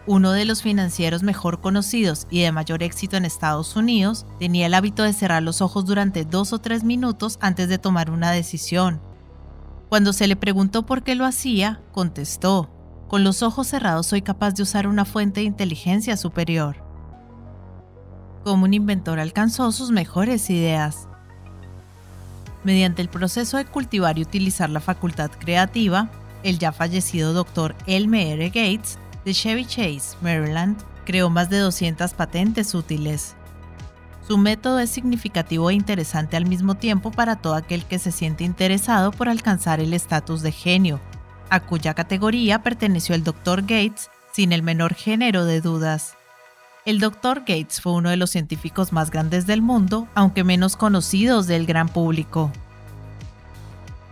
Uno 0.08 0.30
de 0.30 0.44
los 0.44 0.62
financieros 0.62 1.24
mejor 1.24 1.60
conocidos 1.60 2.28
y 2.30 2.42
de 2.42 2.52
mayor 2.52 2.84
éxito 2.84 3.16
en 3.16 3.24
Estados 3.24 3.74
Unidos 3.74 4.24
tenía 4.38 4.66
el 4.66 4.74
hábito 4.74 5.02
de 5.02 5.12
cerrar 5.12 5.42
los 5.42 5.60
ojos 5.60 5.84
durante 5.84 6.24
dos 6.24 6.52
o 6.52 6.60
tres 6.60 6.84
minutos 6.84 7.38
antes 7.40 7.68
de 7.68 7.78
tomar 7.78 8.10
una 8.10 8.30
decisión. 8.30 9.00
Cuando 9.88 10.12
se 10.12 10.28
le 10.28 10.36
preguntó 10.36 10.86
por 10.86 11.02
qué 11.02 11.16
lo 11.16 11.24
hacía, 11.24 11.80
contestó, 11.90 12.70
con 13.08 13.24
los 13.24 13.42
ojos 13.42 13.66
cerrados 13.66 14.06
soy 14.06 14.22
capaz 14.22 14.52
de 14.52 14.62
usar 14.62 14.86
una 14.86 15.04
fuente 15.04 15.40
de 15.40 15.46
inteligencia 15.46 16.16
superior. 16.16 16.76
Como 18.44 18.64
un 18.64 18.74
inventor 18.74 19.18
alcanzó 19.18 19.72
sus 19.72 19.90
mejores 19.90 20.50
ideas. 20.50 21.08
Mediante 22.62 23.02
el 23.02 23.08
proceso 23.08 23.56
de 23.56 23.64
cultivar 23.64 24.18
y 24.18 24.22
utilizar 24.22 24.70
la 24.70 24.80
facultad 24.80 25.32
creativa, 25.32 26.10
el 26.44 26.60
ya 26.60 26.70
fallecido 26.70 27.32
Dr. 27.32 27.74
Elmer 27.86 28.38
Gates 28.50 29.00
de 29.26 29.34
Chevy 29.34 29.66
Chase, 29.66 30.16
Maryland, 30.22 30.78
creó 31.04 31.28
más 31.28 31.50
de 31.50 31.58
200 31.58 32.14
patentes 32.14 32.76
útiles. 32.76 33.34
Su 34.24 34.38
método 34.38 34.78
es 34.78 34.88
significativo 34.88 35.68
e 35.68 35.74
interesante 35.74 36.36
al 36.36 36.46
mismo 36.46 36.76
tiempo 36.76 37.10
para 37.10 37.34
todo 37.34 37.56
aquel 37.56 37.84
que 37.84 37.98
se 37.98 38.12
siente 38.12 38.44
interesado 38.44 39.10
por 39.10 39.28
alcanzar 39.28 39.80
el 39.80 39.94
estatus 39.94 40.42
de 40.42 40.52
genio, 40.52 41.00
a 41.50 41.58
cuya 41.58 41.92
categoría 41.92 42.62
perteneció 42.62 43.16
el 43.16 43.24
Dr. 43.24 43.62
Gates 43.62 44.10
sin 44.32 44.52
el 44.52 44.62
menor 44.62 44.94
género 44.94 45.44
de 45.44 45.60
dudas. 45.60 46.14
El 46.84 47.00
Dr. 47.00 47.40
Gates 47.40 47.80
fue 47.80 47.94
uno 47.94 48.10
de 48.10 48.16
los 48.16 48.30
científicos 48.30 48.92
más 48.92 49.10
grandes 49.10 49.44
del 49.44 49.60
mundo, 49.60 50.06
aunque 50.14 50.44
menos 50.44 50.76
conocidos 50.76 51.48
del 51.48 51.66
gran 51.66 51.88
público. 51.88 52.52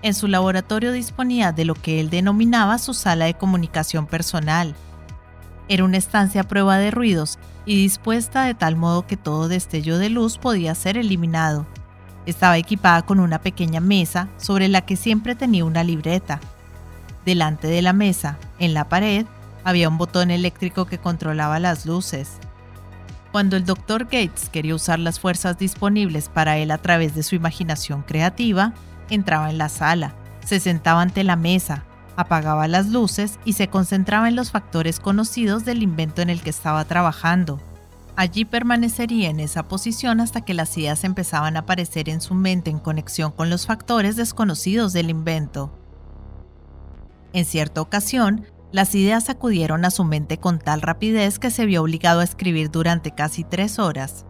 En 0.03 0.13
su 0.13 0.27
laboratorio 0.27 0.91
disponía 0.91 1.53
de 1.53 1.65
lo 1.65 1.77
que 1.77 2.01
él 2.01 2.11
denominaba 2.11 2.79
su 2.79 2.95
sala 2.95 3.27
de 3.27 3.35
comunicación 3.35 4.07
personal, 4.07 4.75
era 5.69 5.85
una 5.85 5.97
estancia 5.97 6.43
a 6.43 6.49
prueba 6.49 6.79
de 6.79 6.91
ruidos 6.91 7.39
y 7.67 7.77
dispuesta 7.77 8.45
de 8.45 8.55
tal 8.55 8.77
modo 8.77 9.07
que 9.07 9.17
todo 9.17 9.49
destello 9.49 9.99
de 9.99 10.11
luz 10.11 10.39
podía 10.39 10.75
ser 10.75 10.97
eliminado. 10.97 11.67
Estaba 12.27 12.59
equipada 12.59 13.03
con 13.03 13.21
una 13.21 13.41
pequeña 13.41 13.81
mesa 13.81 14.29
sobre 14.37 14.69
la 14.69 14.83
que 14.83 14.97
siempre 14.97 15.35
tenía 15.35 15.65
una 15.65 15.85
libreta. 15.85 16.41
Delante 17.25 17.69
de 17.69 17.83
la 17.83 17.93
mesa, 17.93 18.39
en 18.59 18.75
la 18.75 18.89
pared, 18.89 19.27
había 19.65 19.89
un 19.89 19.99
botón 19.99 20.31
eléctrico 20.31 20.85
que 20.87 20.99
controlaba 20.99 21.59
las 21.59 21.87
luces. 21.87 22.39
Cuando 23.33 23.57
el 23.57 23.65
Dr. 23.65 24.05
Gates 24.05 24.49
quería 24.51 24.75
usar 24.75 24.99
las 24.99 25.19
fuerzas 25.19 25.59
disponibles 25.59 26.29
para 26.29 26.57
él 26.59 26.71
a 26.71 26.79
través 26.79 27.15
de 27.15 27.23
su 27.23 27.35
imaginación 27.35 28.03
creativa, 28.03 28.75
entraba 29.11 29.51
en 29.51 29.59
la 29.59 29.69
sala, 29.69 30.15
se 30.45 30.61
sentaba 30.61 31.03
ante 31.03 31.25
la 31.25 31.37
mesa, 31.37 31.85
apagaba 32.17 32.69
las 32.69 32.89
luces 32.89 33.39
y 33.45 33.55
se 33.55 33.69
concentraba 33.69 34.29
en 34.29 34.37
los 34.37 34.51
factores 34.51 35.01
conocidos 35.01 35.65
del 35.65 35.83
invento 35.83 36.23
en 36.23 36.31
el 36.31 36.41
que 36.43 36.51
estaba 36.51 36.85
trabajando. 36.85 37.61
Allí 38.17 38.45
permanecería 38.45 39.29
en 39.29 39.41
esa 39.41 39.67
posición 39.67 40.21
hasta 40.21 40.43
que 40.43 40.55
las 40.55 40.77
ideas 40.79 41.03
empezaban 41.03 41.57
a 41.57 41.61
aparecer 41.61 42.09
en 42.09 42.21
su 42.21 42.35
mente 42.35 42.71
en 42.71 42.79
conexión 42.79 43.33
con 43.33 43.51
los 43.51 43.67
factores 43.67 44.15
desconocidos 44.17 44.93
del 44.93 45.11
invento. 45.11 45.77
En 47.33 47.45
cierta 47.45 47.81
ocasión, 47.81 48.47
las 48.71 48.95
ideas 48.95 49.31
acudieron 49.31 49.85
a 49.85 49.91
su 49.91 50.05
mente 50.05 50.39
con 50.39 50.59
tal 50.59 50.83
rapidez 50.83 51.39
que 51.39 51.51
se 51.51 51.67
vio 51.67 51.83
obligado 51.83 52.21
a 52.21 52.25
escribir 52.25 52.71
durante 52.71 53.11
casi 53.13 53.43
tres 53.43 53.81
horas. 53.81 54.25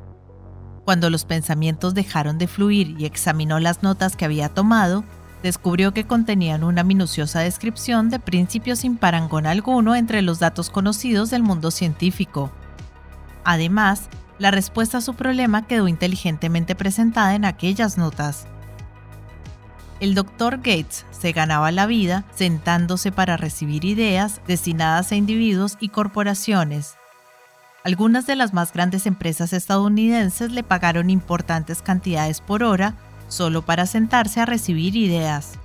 Cuando 0.84 1.10
los 1.10 1.24
pensamientos 1.24 1.94
dejaron 1.94 2.38
de 2.38 2.46
fluir 2.46 2.94
y 2.98 3.04
examinó 3.04 3.58
las 3.58 3.82
notas 3.82 4.16
que 4.16 4.24
había 4.24 4.48
tomado, 4.48 5.04
descubrió 5.44 5.92
que 5.92 6.06
contenían 6.06 6.64
una 6.64 6.84
minuciosa 6.84 7.40
descripción 7.40 8.08
de 8.08 8.18
principios 8.18 8.78
sin 8.78 8.96
parangón 8.96 9.46
alguno 9.46 9.94
entre 9.94 10.22
los 10.22 10.38
datos 10.38 10.70
conocidos 10.70 11.28
del 11.28 11.42
mundo 11.42 11.70
científico. 11.70 12.50
Además, 13.44 14.08
la 14.38 14.50
respuesta 14.50 14.98
a 14.98 15.00
su 15.02 15.12
problema 15.12 15.66
quedó 15.66 15.86
inteligentemente 15.86 16.74
presentada 16.74 17.34
en 17.34 17.44
aquellas 17.44 17.98
notas. 17.98 18.46
El 20.00 20.14
Dr. 20.14 20.56
Gates 20.56 21.04
se 21.10 21.32
ganaba 21.32 21.70
la 21.72 21.84
vida 21.84 22.24
sentándose 22.34 23.12
para 23.12 23.36
recibir 23.36 23.84
ideas 23.84 24.40
destinadas 24.46 25.12
a 25.12 25.16
individuos 25.16 25.76
y 25.78 25.90
corporaciones. 25.90 26.94
Algunas 27.84 28.26
de 28.26 28.36
las 28.36 28.54
más 28.54 28.72
grandes 28.72 29.04
empresas 29.04 29.52
estadounidenses 29.52 30.52
le 30.52 30.62
pagaron 30.62 31.10
importantes 31.10 31.82
cantidades 31.82 32.40
por 32.40 32.62
hora 32.62 32.94
solo 33.34 33.62
para 33.62 33.86
sentarse 33.86 34.40
a 34.40 34.46
recibir 34.46 34.96
ideas. 34.96 35.58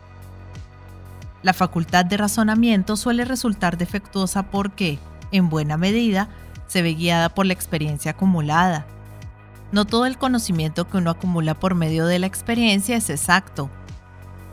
La 1.44 1.54
facultad 1.54 2.04
de 2.04 2.18
razonamiento 2.18 2.98
suele 2.98 3.24
resultar 3.24 3.78
defectuosa 3.78 4.44
porque, 4.44 5.00
en 5.32 5.50
buena 5.50 5.78
medida, 5.78 6.28
se 6.68 6.82
ve 6.82 6.96
guiada 6.96 7.30
por 7.30 7.46
la 7.46 7.54
experiencia 7.54 8.12
acumulada. 8.12 8.86
No 9.72 9.86
todo 9.86 10.06
el 10.08 10.18
conocimiento 10.18 10.88
que 10.88 10.98
uno 10.98 11.12
acumula 11.12 11.54
por 11.54 11.76
medio 11.76 12.08
de 12.08 12.20
la 12.20 12.26
experiencia 12.26 12.98
es 12.98 13.10
exacto. 13.10 13.70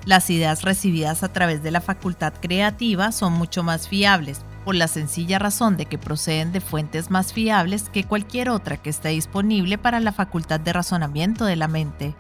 Las 0.05 0.31
ideas 0.31 0.63
recibidas 0.63 1.23
a 1.23 1.33
través 1.33 1.63
de 1.63 1.71
la 1.71 1.81
facultad 1.81 2.35
creativa 2.41 3.11
son 3.11 3.33
mucho 3.33 3.65
más 3.65 3.89
fiables, 3.89 4.43
por 4.65 4.75
la 4.75 4.89
sencilla 4.89 5.39
razón 5.39 5.77
de 5.77 5.87
que 5.87 5.99
proceden 5.99 6.53
de 6.53 6.61
fuentes 6.61 7.11
más 7.11 7.33
fiables 7.33 7.89
que 7.89 8.05
cualquier 8.05 8.51
otra 8.51 8.77
que 8.77 8.91
esté 8.91 9.09
disponible 9.09 9.79
para 9.79 10.01
la 10.01 10.13
facultad 10.13 10.61
de 10.61 10.73
razonamiento 10.73 11.45
de 11.45 11.57
la 11.57 11.67
mente. 11.67 12.15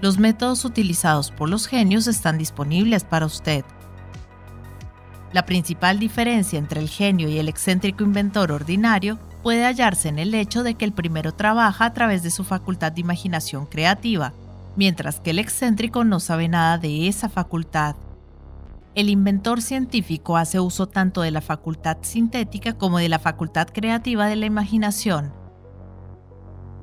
Los 0.00 0.18
métodos 0.18 0.64
utilizados 0.64 1.30
por 1.32 1.48
los 1.48 1.66
genios 1.66 2.06
están 2.06 2.38
disponibles 2.38 3.04
para 3.04 3.26
usted. 3.26 3.64
La 5.32 5.44
principal 5.44 5.98
diferencia 5.98 6.58
entre 6.58 6.80
el 6.80 6.88
genio 6.88 7.28
y 7.28 7.38
el 7.38 7.48
excéntrico 7.48 8.04
inventor 8.04 8.52
ordinario 8.52 9.18
puede 9.42 9.64
hallarse 9.64 10.08
en 10.08 10.18
el 10.18 10.34
hecho 10.34 10.62
de 10.62 10.74
que 10.74 10.84
el 10.84 10.92
primero 10.92 11.32
trabaja 11.32 11.84
a 11.84 11.94
través 11.94 12.22
de 12.22 12.30
su 12.30 12.44
facultad 12.44 12.92
de 12.92 13.00
imaginación 13.00 13.66
creativa, 13.66 14.32
mientras 14.76 15.20
que 15.20 15.30
el 15.30 15.38
excéntrico 15.38 16.04
no 16.04 16.20
sabe 16.20 16.48
nada 16.48 16.78
de 16.78 17.08
esa 17.08 17.28
facultad. 17.28 17.96
El 18.94 19.10
inventor 19.10 19.62
científico 19.62 20.36
hace 20.36 20.60
uso 20.60 20.86
tanto 20.86 21.22
de 21.22 21.30
la 21.30 21.40
facultad 21.40 21.98
sintética 22.02 22.72
como 22.72 22.98
de 22.98 23.08
la 23.08 23.18
facultad 23.18 23.68
creativa 23.68 24.26
de 24.26 24.36
la 24.36 24.46
imaginación, 24.46 25.32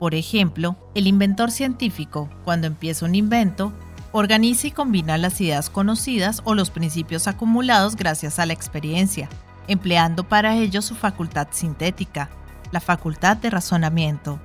por 0.06 0.14
ejemplo, 0.14 0.76
el 0.94 1.08
inventor 1.08 1.50
científico, 1.50 2.30
cuando 2.44 2.68
empieza 2.68 3.08
un 3.08 3.16
invento, 3.16 3.74
organiza 4.12 4.68
y 4.68 4.72
combina 4.72 5.18
las 5.18 5.42
ideas 5.42 5.72
conocidas 5.72 6.44
o 6.44 6.54
los 6.54 6.70
principios 6.70 7.28
acumulados 7.28 7.96
gracias 7.96 8.38
a 8.38 8.46
la 8.46 8.54
experiencia, 8.54 9.28
empleando 9.68 10.24
para 10.24 10.58
ello 10.58 10.84
su 10.84 10.94
facultad 10.94 11.48
sintética, 11.50 12.30
la 12.72 12.82
facultad 12.82 13.38
de 13.38 13.50
razonamiento. 13.50 14.40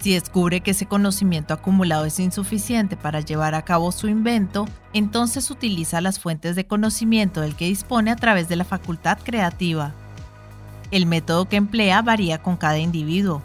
Si 0.00 0.14
descubre 0.14 0.60
que 0.60 0.72
ese 0.72 0.86
conocimiento 0.86 1.54
acumulado 1.54 2.04
es 2.04 2.18
insuficiente 2.18 2.96
para 2.96 3.20
llevar 3.20 3.54
a 3.54 3.62
cabo 3.62 3.92
su 3.92 4.08
invento, 4.08 4.66
entonces 4.92 5.52
utiliza 5.52 6.00
las 6.00 6.18
fuentes 6.18 6.56
de 6.56 6.66
conocimiento 6.66 7.42
del 7.42 7.54
que 7.54 7.66
dispone 7.66 8.10
a 8.10 8.16
través 8.16 8.48
de 8.48 8.56
la 8.56 8.64
facultad 8.64 9.18
creativa. 9.22 9.92
El 10.90 11.06
método 11.06 11.48
que 11.48 11.54
emplea 11.54 12.02
varía 12.02 12.42
con 12.42 12.56
cada 12.56 12.78
individuo, 12.78 13.40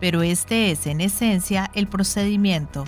pero 0.00 0.22
este 0.22 0.70
es 0.70 0.86
en 0.86 1.00
esencia 1.00 1.70
el 1.74 1.86
procedimiento. 1.86 2.84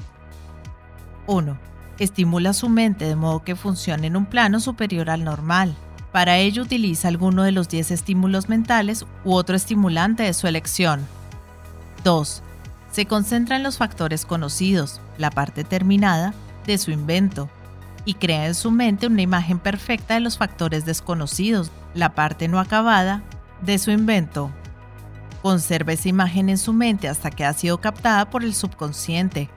1. 1.26 1.58
Estimula 1.98 2.52
su 2.52 2.68
mente 2.68 3.04
de 3.04 3.16
modo 3.16 3.42
que 3.42 3.56
funcione 3.56 4.06
en 4.06 4.16
un 4.16 4.26
plano 4.26 4.60
superior 4.60 5.10
al 5.10 5.24
normal. 5.24 5.74
Para 6.12 6.38
ello 6.38 6.62
utiliza 6.62 7.08
alguno 7.08 7.42
de 7.42 7.52
los 7.52 7.68
10 7.68 7.90
estímulos 7.90 8.48
mentales 8.48 9.04
u 9.24 9.34
otro 9.34 9.56
estimulante 9.56 10.22
de 10.22 10.32
su 10.32 10.46
elección. 10.46 11.06
2. 12.04 12.42
Se 12.92 13.06
concentra 13.06 13.56
en 13.56 13.62
los 13.62 13.76
factores 13.76 14.24
conocidos, 14.24 15.00
la 15.18 15.30
parte 15.30 15.64
terminada, 15.64 16.32
de 16.66 16.78
su 16.78 16.90
invento, 16.90 17.50
y 18.04 18.14
crea 18.14 18.46
en 18.46 18.54
su 18.54 18.70
mente 18.70 19.06
una 19.06 19.20
imagen 19.20 19.58
perfecta 19.58 20.14
de 20.14 20.20
los 20.20 20.38
factores 20.38 20.86
desconocidos, 20.86 21.70
la 21.94 22.14
parte 22.14 22.48
no 22.48 22.58
acabada, 22.58 23.22
de 23.60 23.78
su 23.78 23.90
invento. 23.90 24.50
Conserva 25.48 25.94
esa 25.94 26.10
imagen 26.10 26.50
en 26.50 26.58
su 26.58 26.74
mente 26.74 27.08
hasta 27.08 27.30
que 27.30 27.42
ha 27.42 27.54
sido 27.54 27.80
captada 27.80 28.28
por 28.28 28.44
el 28.44 28.52
subconsciente. 28.52 29.48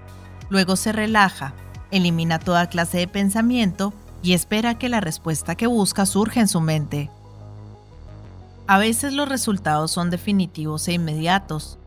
Luego 0.47 0.77
se 0.77 0.93
relaja, 0.93 1.54
elimina 1.91 2.39
toda 2.39 2.69
clase 2.69 2.99
de 2.99 3.10
pensamiento 3.10 3.93
y 4.23 4.32
espera 4.32 4.80
que 4.80 4.88
la 4.88 5.01
respuesta 5.01 5.56
que 5.56 5.67
busca 5.67 6.06
surja 6.06 6.39
en 6.39 6.47
su 6.47 6.62
mente. 6.62 7.12
A 8.67 8.77
veces 8.77 9.12
los 9.12 9.27
resultados 9.27 9.91
son 9.91 10.12
definitivos 10.12 10.88
e 10.88 10.93
inmediatos. 10.93 11.77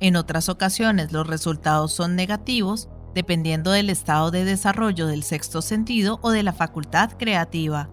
En 0.00 0.16
otras 0.16 0.50
ocasiones 0.50 1.10
los 1.10 1.26
resultados 1.26 1.94
son 1.94 2.16
negativos 2.16 2.90
dependiendo 3.14 3.70
del 3.70 3.88
estado 3.88 4.30
de 4.30 4.44
desarrollo 4.44 5.06
del 5.06 5.22
sexto 5.22 5.62
sentido 5.62 6.18
o 6.20 6.30
de 6.30 6.42
la 6.42 6.52
facultad 6.52 7.12
creativa. 7.18 7.88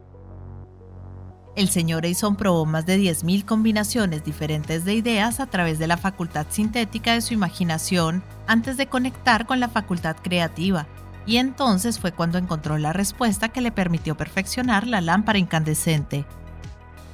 El 1.58 1.70
señor 1.70 2.06
Edison 2.06 2.36
probó 2.36 2.68
más 2.68 2.86
de 2.86 3.00
10.000 3.00 3.44
combinaciones 3.44 4.24
diferentes 4.24 4.86
de 4.86 4.94
ideas 4.94 5.40
a 5.40 5.48
través 5.48 5.80
de 5.80 5.88
la 5.88 5.98
facultad 5.98 6.46
sintética 6.52 7.14
de 7.14 7.22
su 7.22 7.34
imaginación 7.34 8.22
antes 8.46 8.78
de 8.78 8.86
conectar 8.86 9.48
con 9.48 9.60
la 9.60 9.68
facultad 9.68 10.18
creativa, 10.22 10.86
y 11.26 11.38
entonces 11.38 11.98
fue 11.98 12.12
cuando 12.12 12.38
encontró 12.38 12.78
la 12.78 12.94
respuesta 12.94 13.50
que 13.50 13.62
le 13.62 13.72
permitió 13.72 14.16
perfeccionar 14.16 14.86
la 14.86 15.02
lámpara 15.02 15.40
incandescente. 15.40 16.26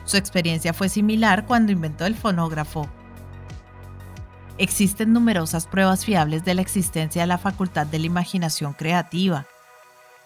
Su 0.04 0.18
experiencia 0.18 0.74
fue 0.74 0.90
similar 0.90 1.46
cuando 1.46 1.72
inventó 1.72 2.06
el 2.06 2.14
fonógrafo. 2.14 2.90
Existen 4.58 5.14
numerosas 5.14 5.68
pruebas 5.68 6.04
fiables 6.04 6.44
de 6.44 6.56
la 6.56 6.62
existencia 6.62 7.22
de 7.22 7.28
la 7.28 7.38
facultad 7.38 7.88
de 7.88 8.00
la 8.00 8.08
imaginación 8.08 8.74
creativa, 8.74 9.48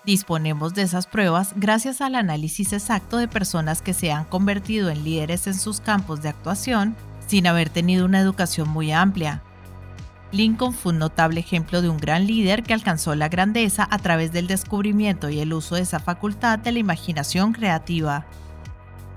Disponemos 0.08 0.74
de 0.74 0.84
esas 0.84 1.06
pruebas 1.06 1.52
gracias 1.58 2.00
al 2.00 2.15
análisis 2.15 2.72
exacto 2.72 3.17
de 3.17 3.28
personas 3.28 3.82
que 3.82 3.93
se 3.93 4.10
han 4.10 4.24
convertido 4.24 4.89
en 4.89 5.04
líderes 5.04 5.48
en 5.48 5.54
sus 5.54 5.82
campos 5.82 6.22
de 6.22 6.30
actuación 6.30 6.96
sin 7.28 7.46
haber 7.46 7.70
tenido 7.70 8.06
una 8.06 8.22
educación 8.22 8.70
muy 8.70 8.93
amplia. 8.93 9.43
Lincoln 10.32 10.74
fue 10.74 10.93
un 10.93 11.00
notable 11.00 11.41
ejemplo 11.41 11.82
de 11.82 11.89
un 11.89 11.98
gran 11.98 12.26
líder 12.26 12.63
que 12.63 12.74
alcanzó 12.74 13.15
la 13.15 13.28
grandeza 13.28 13.86
a 13.91 13.98
través 13.98 14.32
del 14.32 14.48
descubrimiento 14.48 15.30
y 15.30 15.41
el 15.41 15.52
uso 15.52 15.76
de 15.76 15.82
esa 15.82 16.00
facultad 16.00 16.58
de 16.58 16.72
la 16.72 16.80
imaginación 16.80 17.52
creativa. 17.52 18.26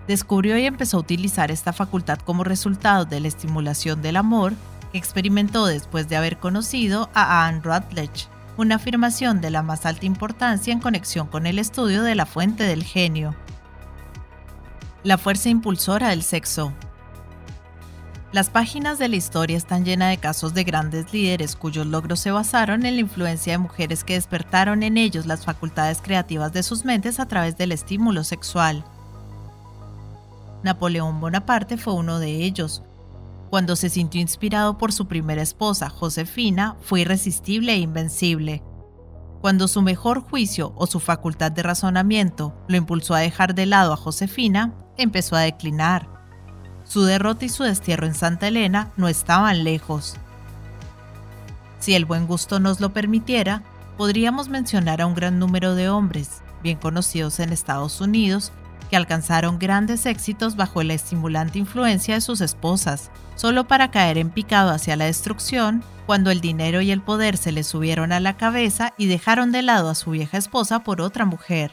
Descubrió 0.09 0.59
y 0.59 0.67
empezó 0.67 0.97
a 0.97 1.01
utilizar 1.01 1.53
esta 1.53 1.73
facultad 1.73 2.19
como 2.19 2.43
resultado 2.43 3.05
de 3.05 3.21
la 3.21 3.29
estimulación 3.29 4.03
del 4.03 4.17
amor 4.17 4.55
que 4.91 4.99
experimentó 4.99 5.67
después 5.67 6.09
de 6.09 6.17
haber 6.17 6.39
conocido 6.39 7.11
a 7.15 7.47
Anne 7.47 7.61
Rutledge 7.63 8.27
una 8.61 8.75
afirmación 8.75 9.41
de 9.41 9.49
la 9.49 9.63
más 9.63 9.87
alta 9.87 10.05
importancia 10.05 10.71
en 10.71 10.81
conexión 10.81 11.27
con 11.27 11.47
el 11.47 11.59
estudio 11.59 12.03
de 12.03 12.15
la 12.15 12.27
fuente 12.27 12.65
del 12.65 12.85
genio. 12.85 13.35
La 15.03 15.17
fuerza 15.17 15.49
impulsora 15.49 16.11
del 16.11 16.23
sexo. 16.23 16.75
Las 18.33 18.51
páginas 18.51 18.99
de 18.99 19.09
la 19.09 19.17
historia 19.17 19.57
están 19.57 19.87
llenas 19.87 20.11
de 20.11 20.19
casos 20.19 20.53
de 20.53 20.65
grandes 20.65 21.11
líderes 21.11 21.57
cuyos 21.57 21.87
logros 21.87 22.21
se 22.21 22.33
basaron 22.33 22.85
en 22.85 22.97
la 22.97 23.01
influencia 23.01 23.55
de 23.55 23.59
mujeres 23.59 24.05
que 24.05 24.13
despertaron 24.13 24.83
en 24.83 24.99
ellos 24.99 25.25
las 25.25 25.47
facultades 25.47 26.03
creativas 26.03 26.53
de 26.53 26.63
sus 26.63 26.85
mentes 26.85 27.19
a 27.19 27.27
través 27.27 27.57
del 27.57 27.73
estímulo 27.73 28.25
sexual. 28.25 28.85
Napoleón 30.63 31.19
Bonaparte 31.19 31.79
fue 31.79 31.95
uno 31.95 32.19
de 32.19 32.45
ellos, 32.45 32.83
cuando 33.51 33.75
se 33.75 33.91
sintió 33.91 34.21
inspirado 34.21 34.79
por 34.79 34.93
su 34.93 35.09
primera 35.09 35.43
esposa, 35.43 35.91
Josefina, 35.91 36.77
fue 36.81 37.01
irresistible 37.01 37.73
e 37.73 37.79
invencible. 37.79 38.63
Cuando 39.41 39.67
su 39.67 39.83
mejor 39.83 40.21
juicio 40.21 40.73
o 40.77 40.87
su 40.87 41.01
facultad 41.01 41.51
de 41.51 41.65
razonamiento 41.65 42.55
lo 42.69 42.77
impulsó 42.77 43.15
a 43.15 43.21
dejar 43.21 43.57
de 43.57 43.67
lado 43.67 43.93
a 43.93 43.97
Josefina, 43.97 44.75
empezó 44.97 45.35
a 45.35 45.41
declinar. 45.41 46.09
Su 46.85 47.03
derrota 47.03 47.45
y 47.45 47.49
su 47.49 47.65
destierro 47.65 48.07
en 48.07 48.15
Santa 48.15 48.49
Elena 48.49 48.93
no 48.97 49.09
estaban 49.09 49.65
lejos. 49.65 50.15
Si 51.81 51.95
el 51.95 52.05
buen 52.05 52.29
gusto 52.29 52.61
nos 52.61 52.79
lo 52.79 52.93
permitiera, 52.93 53.65
podríamos 53.97 54.49
mencionar 54.49 55.01
a 55.01 55.07
un 55.07 55.15
gran 55.15 55.41
número 55.41 55.75
de 55.75 55.89
hombres, 55.89 56.43
bien 56.63 56.79
conocidos 56.79 57.41
en 57.41 57.53
Estados 57.53 58.01
Unidos, 58.01 58.53
que 58.91 58.97
alcanzaron 58.97 59.61
grandes 59.61 60.05
éxitos 60.05 60.57
bajo 60.57 60.83
la 60.83 60.95
estimulante 60.95 61.61
influencia 61.61 62.15
de 62.15 62.21
sus 62.21 62.41
esposas, 62.41 63.11
solo 63.37 63.69
para 63.69 63.93
caer 63.93 64.19
en 64.19 64.31
picado 64.31 64.71
hacia 64.71 64.97
la 64.97 65.05
destrucción 65.05 65.85
cuando 66.07 66.33
el 66.33 66.41
dinero 66.41 66.81
y 66.81 66.91
el 66.91 67.01
poder 67.01 67.37
se 67.37 67.53
les 67.53 67.69
subieron 67.69 68.11
a 68.11 68.19
la 68.19 68.37
cabeza 68.37 68.93
y 68.99 69.07
dejaron 69.07 69.53
de 69.53 69.63
lado 69.63 69.89
a 69.89 69.95
su 69.95 70.11
vieja 70.11 70.37
esposa 70.37 70.81
por 70.81 71.01
otra 71.01 71.25
mujer. 71.25 71.71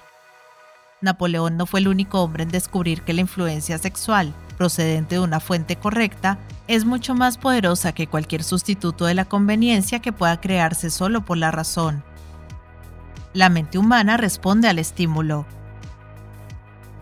Napoleón 1.02 1.58
no 1.58 1.66
fue 1.66 1.80
el 1.80 1.88
único 1.88 2.22
hombre 2.22 2.44
en 2.44 2.50
descubrir 2.50 3.02
que 3.02 3.14
la 3.14 3.22
influencia 3.22 3.80
sexual, 3.80 4.34
procedente 4.58 5.16
de 5.16 5.22
una 5.22 5.40
fuente 5.40 5.76
correcta, 5.76 6.38
es 6.68 6.86
mucho 6.86 7.16
más 7.16 7.38
poderosa 7.38 7.94
que 7.94 8.08
cualquier 8.08 8.44
sustituto 8.44 9.06
de 9.06 9.16
la 9.16 9.26
conveniencia 9.26 10.00
que 10.00 10.12
pueda 10.12 10.40
crearse 10.40 10.92
solo 10.92 11.26
por 11.26 11.38
la 11.38 11.50
razón. 11.50 12.04
La 13.34 13.50
mente 13.50 13.78
humana 13.78 14.18
responde 14.18 14.68
al 14.68 14.80
estímulo. 14.80 15.46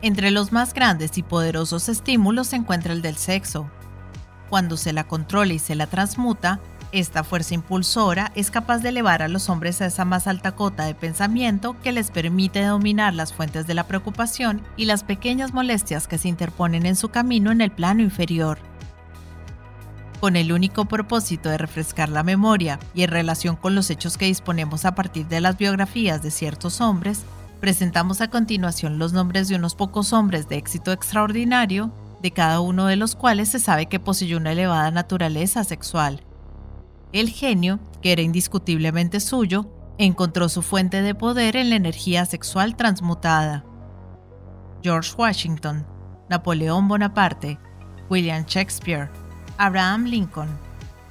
Entre 0.06 0.30
los 0.30 0.52
más 0.52 0.76
grandes 0.76 1.18
y 1.18 1.24
poderosos 1.24 1.90
estímulos 1.90 2.50
se 2.50 2.58
encuentra 2.58 2.94
el 2.94 3.02
del 3.02 3.16
sexo. 3.16 3.72
Cuando 4.52 4.78
se 4.78 4.94
la 4.94 5.06
controla 5.06 5.54
y 5.54 5.58
se 5.58 5.74
la 5.74 5.88
transmuta, 5.88 6.60
esta 6.92 7.24
fuerza 7.24 7.56
impulsora 7.56 8.32
es 8.36 8.52
capaz 8.52 8.84
de 8.84 8.90
elevar 8.90 9.24
a 9.24 9.28
los 9.28 9.50
hombres 9.50 9.82
a 9.82 9.88
esa 9.88 10.06
más 10.06 10.28
alta 10.28 10.52
cota 10.52 10.86
de 10.86 10.94
pensamiento 10.94 11.76
que 11.82 11.92
les 11.92 12.12
permite 12.12 12.64
dominar 12.64 13.16
las 13.16 13.34
fuentes 13.34 13.66
de 13.66 13.74
la 13.74 13.88
preocupación 13.88 14.62
y 14.78 14.86
las 14.86 15.04
pequeñas 15.04 15.56
molestias 15.56 16.08
que 16.08 16.20
se 16.20 16.28
interponen 16.28 16.86
en 16.86 16.96
su 16.96 17.10
camino 17.10 17.52
en 17.52 17.62
el 17.62 17.72
plano 17.72 18.04
inferior 18.04 18.60
con 20.20 20.36
el 20.36 20.52
único 20.52 20.86
propósito 20.86 21.50
de 21.50 21.58
refrescar 21.58 22.10
la 22.10 22.24
memoria 22.24 22.80
y 22.94 23.04
en 23.04 23.12
relación 23.12 23.56
con 23.56 23.76
los 23.76 23.90
hechos 23.90 24.18
que 24.18 24.26
disponemos 24.26 24.86
a 24.86 24.96
partir 24.96 25.28
de 25.28 25.42
las 25.42 25.58
biografías 25.58 26.24
de 26.24 26.32
ciertos 26.32 26.82
hombres, 26.82 27.24
presentamos 27.60 28.22
a 28.22 28.30
continuación 28.30 29.00
los 29.00 29.14
nombres 29.14 29.48
de 29.48 29.56
unos 29.56 29.76
pocos 29.76 30.14
hombres 30.14 30.48
de 30.48 30.58
éxito 30.58 30.92
extraordinario, 30.92 31.92
de 32.22 32.32
cada 32.32 32.60
uno 32.60 32.86
de 32.88 32.96
los 32.96 33.16
cuales 33.16 33.50
se 33.50 33.60
sabe 33.60 33.88
que 33.88 34.00
poseyó 34.00 34.38
una 34.38 34.52
elevada 34.54 34.92
naturaleza 34.92 35.64
sexual. 35.64 36.24
El 37.12 37.30
genio, 37.30 37.80
que 38.02 38.12
era 38.12 38.22
indiscutiblemente 38.22 39.20
suyo, 39.20 39.70
encontró 39.98 40.50
su 40.50 40.62
fuente 40.62 41.02
de 41.02 41.16
poder 41.16 41.56
en 41.56 41.70
la 41.70 41.76
energía 41.76 42.26
sexual 42.26 42.76
transmutada. 42.76 43.64
George 44.84 45.14
Washington, 45.18 45.86
Napoleón 46.30 46.88
Bonaparte, 46.88 47.58
William 48.10 48.44
Shakespeare, 48.46 49.10
Abraham 49.58 50.06
Lincoln, 50.06 50.50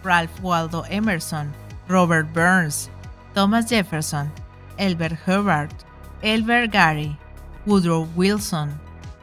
Ralph 0.03 0.43
Waldo 0.43 0.85
Emerson, 0.91 1.53
Robert 1.89 2.33
Burns, 2.35 2.91
Thomas 3.35 3.69
Jefferson, 3.69 4.31
Elbert 4.77 5.19
Hubbard, 5.27 5.71
Elbert 6.25 6.73
Gary, 6.73 7.17
Woodrow 7.67 8.09
Wilson, 8.17 8.73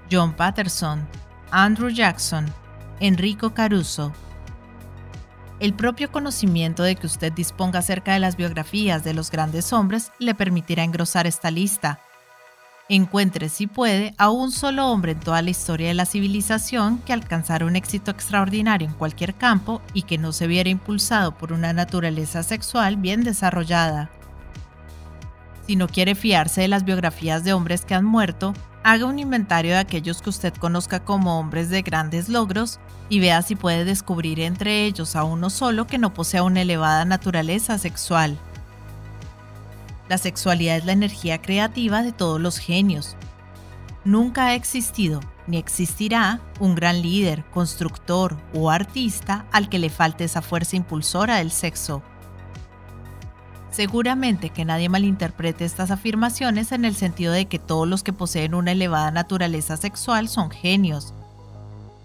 John 0.09 0.33
Patterson, 0.33 1.05
Andrew 1.51 1.89
Jackson, 1.89 2.45
Enrico 3.01 3.53
Caruso. 3.53 4.13
El 5.59 5.73
propio 5.73 6.11
conocimiento 6.11 6.83
de 6.83 6.95
que 6.95 7.07
usted 7.07 7.33
disponga 7.33 7.79
acerca 7.79 8.13
de 8.13 8.19
las 8.19 8.37
biografías 8.37 9.03
de 9.03 9.13
los 9.13 9.31
grandes 9.31 9.73
hombres 9.73 10.11
le 10.19 10.33
permitirá 10.33 10.83
engrosar 10.83 11.27
esta 11.27 11.51
lista 11.51 11.99
Encuentre, 12.93 13.47
si 13.47 13.67
puede, 13.67 14.13
a 14.17 14.29
un 14.31 14.51
solo 14.51 14.91
hombre 14.91 15.13
en 15.13 15.19
toda 15.21 15.41
la 15.41 15.49
historia 15.49 15.87
de 15.87 15.93
la 15.93 16.05
civilización 16.05 16.97
que 16.97 17.13
alcanzara 17.13 17.65
un 17.65 17.77
éxito 17.77 18.11
extraordinario 18.11 18.85
en 18.89 18.93
cualquier 18.93 19.33
campo 19.33 19.81
y 19.93 20.01
que 20.01 20.17
no 20.17 20.33
se 20.33 20.45
viera 20.45 20.69
impulsado 20.69 21.31
por 21.37 21.53
una 21.53 21.71
naturaleza 21.71 22.43
sexual 22.43 22.97
bien 22.97 23.23
desarrollada. 23.23 24.09
Si 25.67 25.75
no 25.75 25.87
quiere 25.87 26.15
fiarse 26.15 26.61
de 26.61 26.67
las 26.67 26.83
biografías 26.83 27.43
de 27.43 27.53
hombres 27.53 27.85
que 27.85 27.93
han 27.93 28.05
muerto, 28.05 28.53
haga 28.83 29.05
un 29.05 29.19
inventario 29.19 29.71
de 29.71 29.77
aquellos 29.77 30.21
que 30.21 30.29
usted 30.29 30.53
conozca 30.53 31.01
como 31.01 31.39
hombres 31.39 31.69
de 31.69 31.81
grandes 31.81 32.29
logros 32.29 32.79
y 33.09 33.19
vea 33.19 33.41
si 33.41 33.55
puede 33.55 33.85
descubrir 33.85 34.39
entre 34.39 34.85
ellos 34.85 35.15
a 35.15 35.23
uno 35.23 35.49
solo 35.49 35.85
que 35.85 35.97
no 35.97 36.13
posea 36.13 36.43
una 36.43 36.61
elevada 36.61 37.05
naturaleza 37.05 37.77
sexual. 37.77 38.37
La 40.09 40.17
sexualidad 40.17 40.77
es 40.77 40.85
la 40.85 40.91
energía 40.93 41.41
creativa 41.41 42.01
de 42.01 42.11
todos 42.11 42.41
los 42.41 42.57
genios. 42.57 43.15
Nunca 44.03 44.47
ha 44.47 44.55
existido 44.55 45.21
ni 45.47 45.57
existirá 45.57 46.39
un 46.59 46.75
gran 46.75 47.01
líder, 47.01 47.43
constructor 47.51 48.37
o 48.53 48.69
artista 48.71 49.45
al 49.51 49.69
que 49.69 49.79
le 49.79 49.89
falte 49.89 50.23
esa 50.23 50.41
fuerza 50.41 50.75
impulsora 50.75 51.37
del 51.37 51.51
sexo. 51.51 52.01
Seguramente 53.71 54.49
que 54.49 54.65
nadie 54.65 54.89
malinterprete 54.89 55.65
estas 55.65 55.91
afirmaciones 55.91 56.71
en 56.71 56.85
el 56.85 56.93
sentido 56.93 57.33
de 57.33 57.45
que 57.45 57.57
todos 57.57 57.87
los 57.87 58.03
que 58.03 58.13
poseen 58.13 58.53
una 58.53 58.73
elevada 58.73 59.11
naturaleza 59.11 59.77
sexual 59.77 60.27
son 60.27 60.51
genios, 60.51 61.13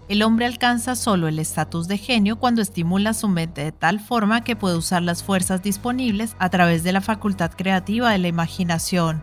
el 0.07 0.23
hombre 0.23 0.45
alcanza 0.45 0.95
solo 0.95 1.27
el 1.27 1.37
estatus 1.37 1.89
de 1.89 1.97
genio 1.97 2.37
cuando 2.37 2.61
estimula 2.61 3.13
su 3.13 3.27
mente 3.27 3.65
de 3.65 3.71
tal 3.73 3.99
forma 3.99 4.41
que 4.41 4.55
puede 4.55 4.77
usar 4.77 5.01
las 5.01 5.21
fuerzas 5.21 5.61
disponibles 5.61 6.37
a 6.39 6.49
través 6.49 6.83
de 6.83 6.93
la 6.93 7.01
facultad 7.01 7.51
creativa 7.51 8.11
de 8.11 8.17
la 8.17 8.29
imaginación. 8.29 9.21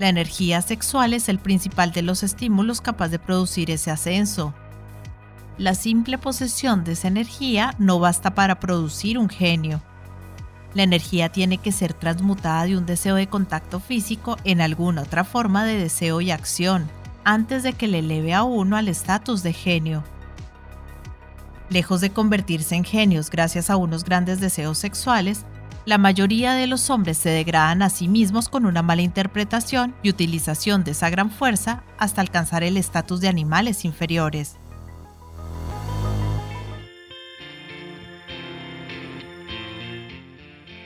La 0.00 0.08
energía 0.08 0.60
sexual 0.62 1.12
es 1.12 1.28
el 1.28 1.38
principal 1.38 1.92
de 1.92 2.02
los 2.02 2.24
estímulos 2.24 2.80
capaz 2.80 3.08
de 3.08 3.20
producir 3.20 3.70
ese 3.70 3.92
ascenso. 3.92 4.54
La 5.56 5.74
simple 5.74 6.18
posesión 6.18 6.82
de 6.82 6.92
esa 6.92 7.06
energía 7.06 7.76
no 7.78 8.00
basta 8.00 8.34
para 8.34 8.58
producir 8.58 9.18
un 9.18 9.28
genio. 9.28 9.80
La 10.74 10.84
energía 10.84 11.30
tiene 11.30 11.58
que 11.58 11.72
ser 11.72 11.94
transmutada 11.94 12.64
de 12.64 12.76
un 12.76 12.86
deseo 12.86 13.16
de 13.16 13.26
contacto 13.26 13.80
físico 13.80 14.36
en 14.44 14.60
alguna 14.60 15.02
otra 15.02 15.24
forma 15.24 15.64
de 15.64 15.76
deseo 15.76 16.20
y 16.20 16.30
acción 16.30 16.88
antes 17.24 17.62
de 17.62 17.72
que 17.72 17.88
le 17.88 17.98
eleve 17.98 18.34
a 18.34 18.44
uno 18.44 18.76
al 18.76 18.88
estatus 18.88 19.42
de 19.42 19.52
genio. 19.52 20.04
Lejos 21.68 22.00
de 22.00 22.10
convertirse 22.10 22.74
en 22.74 22.84
genios 22.84 23.30
gracias 23.30 23.70
a 23.70 23.76
unos 23.76 24.04
grandes 24.04 24.40
deseos 24.40 24.78
sexuales, 24.78 25.44
la 25.86 25.98
mayoría 25.98 26.52
de 26.52 26.66
los 26.66 26.90
hombres 26.90 27.18
se 27.18 27.30
degradan 27.30 27.82
a 27.82 27.90
sí 27.90 28.06
mismos 28.06 28.48
con 28.48 28.66
una 28.66 28.82
mala 28.82 29.02
interpretación 29.02 29.94
y 30.02 30.10
utilización 30.10 30.84
de 30.84 30.92
esa 30.92 31.10
gran 31.10 31.30
fuerza 31.30 31.82
hasta 31.98 32.20
alcanzar 32.20 32.62
el 32.62 32.76
estatus 32.76 33.20
de 33.20 33.28
animales 33.28 33.84
inferiores. 33.84 34.59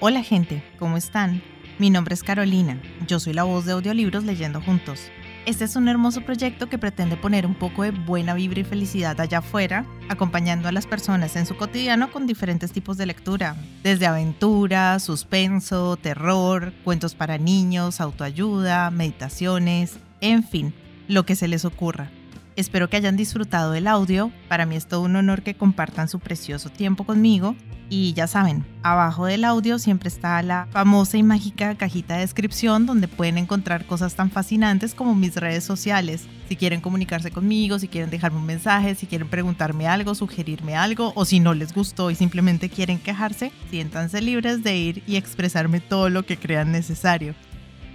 Hola 0.06 0.22
gente, 0.22 0.62
¿cómo 0.78 0.98
están? 0.98 1.42
Mi 1.78 1.88
nombre 1.88 2.12
es 2.12 2.22
Carolina, 2.22 2.78
yo 3.06 3.18
soy 3.18 3.32
la 3.32 3.44
voz 3.44 3.64
de 3.64 3.72
audiolibros 3.72 4.22
leyendo 4.22 4.60
juntos. 4.60 5.10
Este 5.46 5.64
es 5.64 5.76
un 5.76 5.88
hermoso 5.88 6.20
proyecto 6.20 6.68
que 6.68 6.76
pretende 6.76 7.16
poner 7.16 7.46
un 7.46 7.54
poco 7.54 7.84
de 7.84 7.90
buena 7.90 8.34
vibra 8.34 8.60
y 8.60 8.64
felicidad 8.64 9.18
allá 9.18 9.38
afuera, 9.38 9.86
acompañando 10.10 10.68
a 10.68 10.72
las 10.72 10.86
personas 10.86 11.36
en 11.36 11.46
su 11.46 11.56
cotidiano 11.56 12.12
con 12.12 12.26
diferentes 12.26 12.70
tipos 12.70 12.98
de 12.98 13.06
lectura, 13.06 13.56
desde 13.82 14.04
aventura, 14.04 14.98
suspenso, 14.98 15.96
terror, 15.96 16.74
cuentos 16.84 17.14
para 17.14 17.38
niños, 17.38 18.02
autoayuda, 18.02 18.90
meditaciones, 18.90 19.96
en 20.20 20.44
fin, 20.44 20.74
lo 21.08 21.24
que 21.24 21.34
se 21.34 21.48
les 21.48 21.64
ocurra. 21.64 22.10
Espero 22.56 22.90
que 22.90 22.98
hayan 22.98 23.16
disfrutado 23.16 23.72
del 23.72 23.86
audio, 23.86 24.30
para 24.48 24.66
mí 24.66 24.76
es 24.76 24.86
todo 24.86 25.00
un 25.00 25.16
honor 25.16 25.40
que 25.40 25.54
compartan 25.54 26.10
su 26.10 26.20
precioso 26.20 26.68
tiempo 26.68 27.04
conmigo 27.04 27.56
y 27.90 28.12
ya 28.14 28.26
saben, 28.26 28.64
abajo 28.82 29.26
del 29.26 29.44
audio 29.44 29.78
siempre 29.78 30.08
está 30.08 30.42
la 30.42 30.66
famosa 30.70 31.16
y 31.16 31.22
mágica 31.22 31.74
cajita 31.74 32.14
de 32.14 32.20
descripción 32.20 32.86
donde 32.86 33.08
pueden 33.08 33.38
encontrar 33.38 33.86
cosas 33.86 34.14
tan 34.14 34.30
fascinantes 34.30 34.94
como 34.94 35.14
mis 35.14 35.36
redes 35.36 35.64
sociales. 35.64 36.26
Si 36.48 36.56
quieren 36.56 36.80
comunicarse 36.80 37.30
conmigo, 37.30 37.78
si 37.78 37.88
quieren 37.88 38.10
dejarme 38.10 38.38
un 38.38 38.46
mensaje, 38.46 38.94
si 38.94 39.06
quieren 39.06 39.28
preguntarme 39.28 39.86
algo, 39.86 40.14
sugerirme 40.14 40.76
algo 40.76 41.12
o 41.14 41.24
si 41.24 41.40
no 41.40 41.54
les 41.54 41.72
gustó 41.72 42.10
y 42.10 42.14
simplemente 42.14 42.68
quieren 42.68 42.98
quejarse, 42.98 43.52
siéntanse 43.70 44.20
libres 44.20 44.62
de 44.62 44.76
ir 44.76 45.02
y 45.06 45.16
expresarme 45.16 45.80
todo 45.80 46.08
lo 46.08 46.24
que 46.24 46.36
crean 46.36 46.72
necesario. 46.72 47.34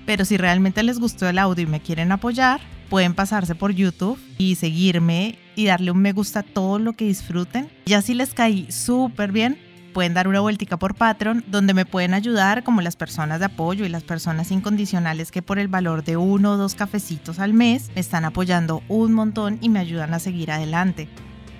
Pero 0.06 0.25
si 0.25 0.38
realmente 0.38 0.82
les 0.84 0.99
gustó 0.99 1.28
el 1.28 1.38
audio 1.38 1.63
y 1.63 1.67
me 1.67 1.82
quieren 1.82 2.12
apoyar, 2.12 2.62
pueden 2.89 3.13
pasarse 3.13 3.56
por 3.56 3.71
YouTube 3.71 4.19
y 4.38 4.56
seguirme 4.56 5.38
y 5.56 5.65
darle 5.65 5.91
un 5.91 5.99
me 5.99 6.13
gusta 6.13 6.39
a 6.39 6.43
todo 6.43 6.80
lo 6.80 6.93
que 6.93 7.06
disfruten. 7.06 7.69
Ya 7.86 8.02
si 8.02 8.13
les 8.13 8.34
caí 8.34 8.71
súper 8.71 9.32
bien, 9.32 9.60
pueden 9.89 10.13
dar 10.13 10.28
una 10.28 10.39
vueltica 10.39 10.78
por 10.78 10.95
Patreon, 10.95 11.43
donde 11.47 11.73
me 11.73 11.86
pueden 11.86 12.13
ayudar 12.13 12.63
como 12.63 12.82
las 12.82 12.95
personas 12.95 13.39
de 13.39 13.45
apoyo 13.45 13.86
y 13.86 13.89
las 13.89 14.04
personas 14.04 14.52
incondicionales 14.52 15.32
que 15.32 15.41
por 15.41 15.60
el 15.60 15.67
valor 15.67 16.04
de 16.04 16.17
uno 16.17 16.54
o 16.54 16.58
dos 16.58 16.75
cafecitos 16.75 17.39
al 17.39 17.54
mes 17.54 17.91
me 17.95 18.02
están 18.02 18.25
apoyando 18.25 18.84
un 18.88 19.13
montón 19.13 19.58
y 19.62 19.69
me 19.69 19.80
ayudan 19.80 20.13
a 20.13 20.19
seguir 20.19 20.52
adelante. 20.52 21.10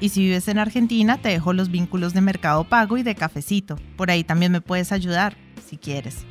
Y 0.02 0.10
si 0.10 0.22
vives 0.22 0.48
en 0.48 0.60
Argentina, 0.60 1.18
te 1.18 1.30
dejo 1.30 1.52
los 1.54 1.70
vínculos 1.70 2.14
de 2.14 2.22
Mercado 2.22 2.64
Pago 2.64 2.98
y 2.98 3.04
de 3.04 3.16
Cafecito. 3.16 3.78
Por 3.98 4.12
ahí 4.12 4.24
también 4.24 4.52
me 4.52 4.62
puedes 4.62 4.92
ayudar, 4.92 5.36
si 5.68 5.78
quieres. 5.78 6.26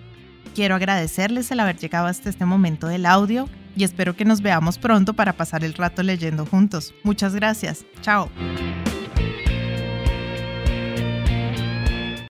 Quiero 0.55 0.75
agradecerles 0.75 1.51
el 1.51 1.61
haber 1.61 1.77
llegado 1.77 2.07
hasta 2.07 2.31
este 2.31 2.47
momento 2.47 2.89
del 2.89 3.07
audio 3.07 3.49
y 3.77 3.85
espero 3.85 4.17
que 4.17 4.25
nos 4.25 4.41
veamos 4.41 4.79
pronto 4.79 5.15
para 5.15 5.35
pasar 5.35 5.65
el 5.65 5.75
rato 5.75 6.03
leyendo 6.03 6.47
juntos. 6.47 6.95
Muchas 7.05 7.35
gracias. 7.35 7.85
Chao. 8.01 8.29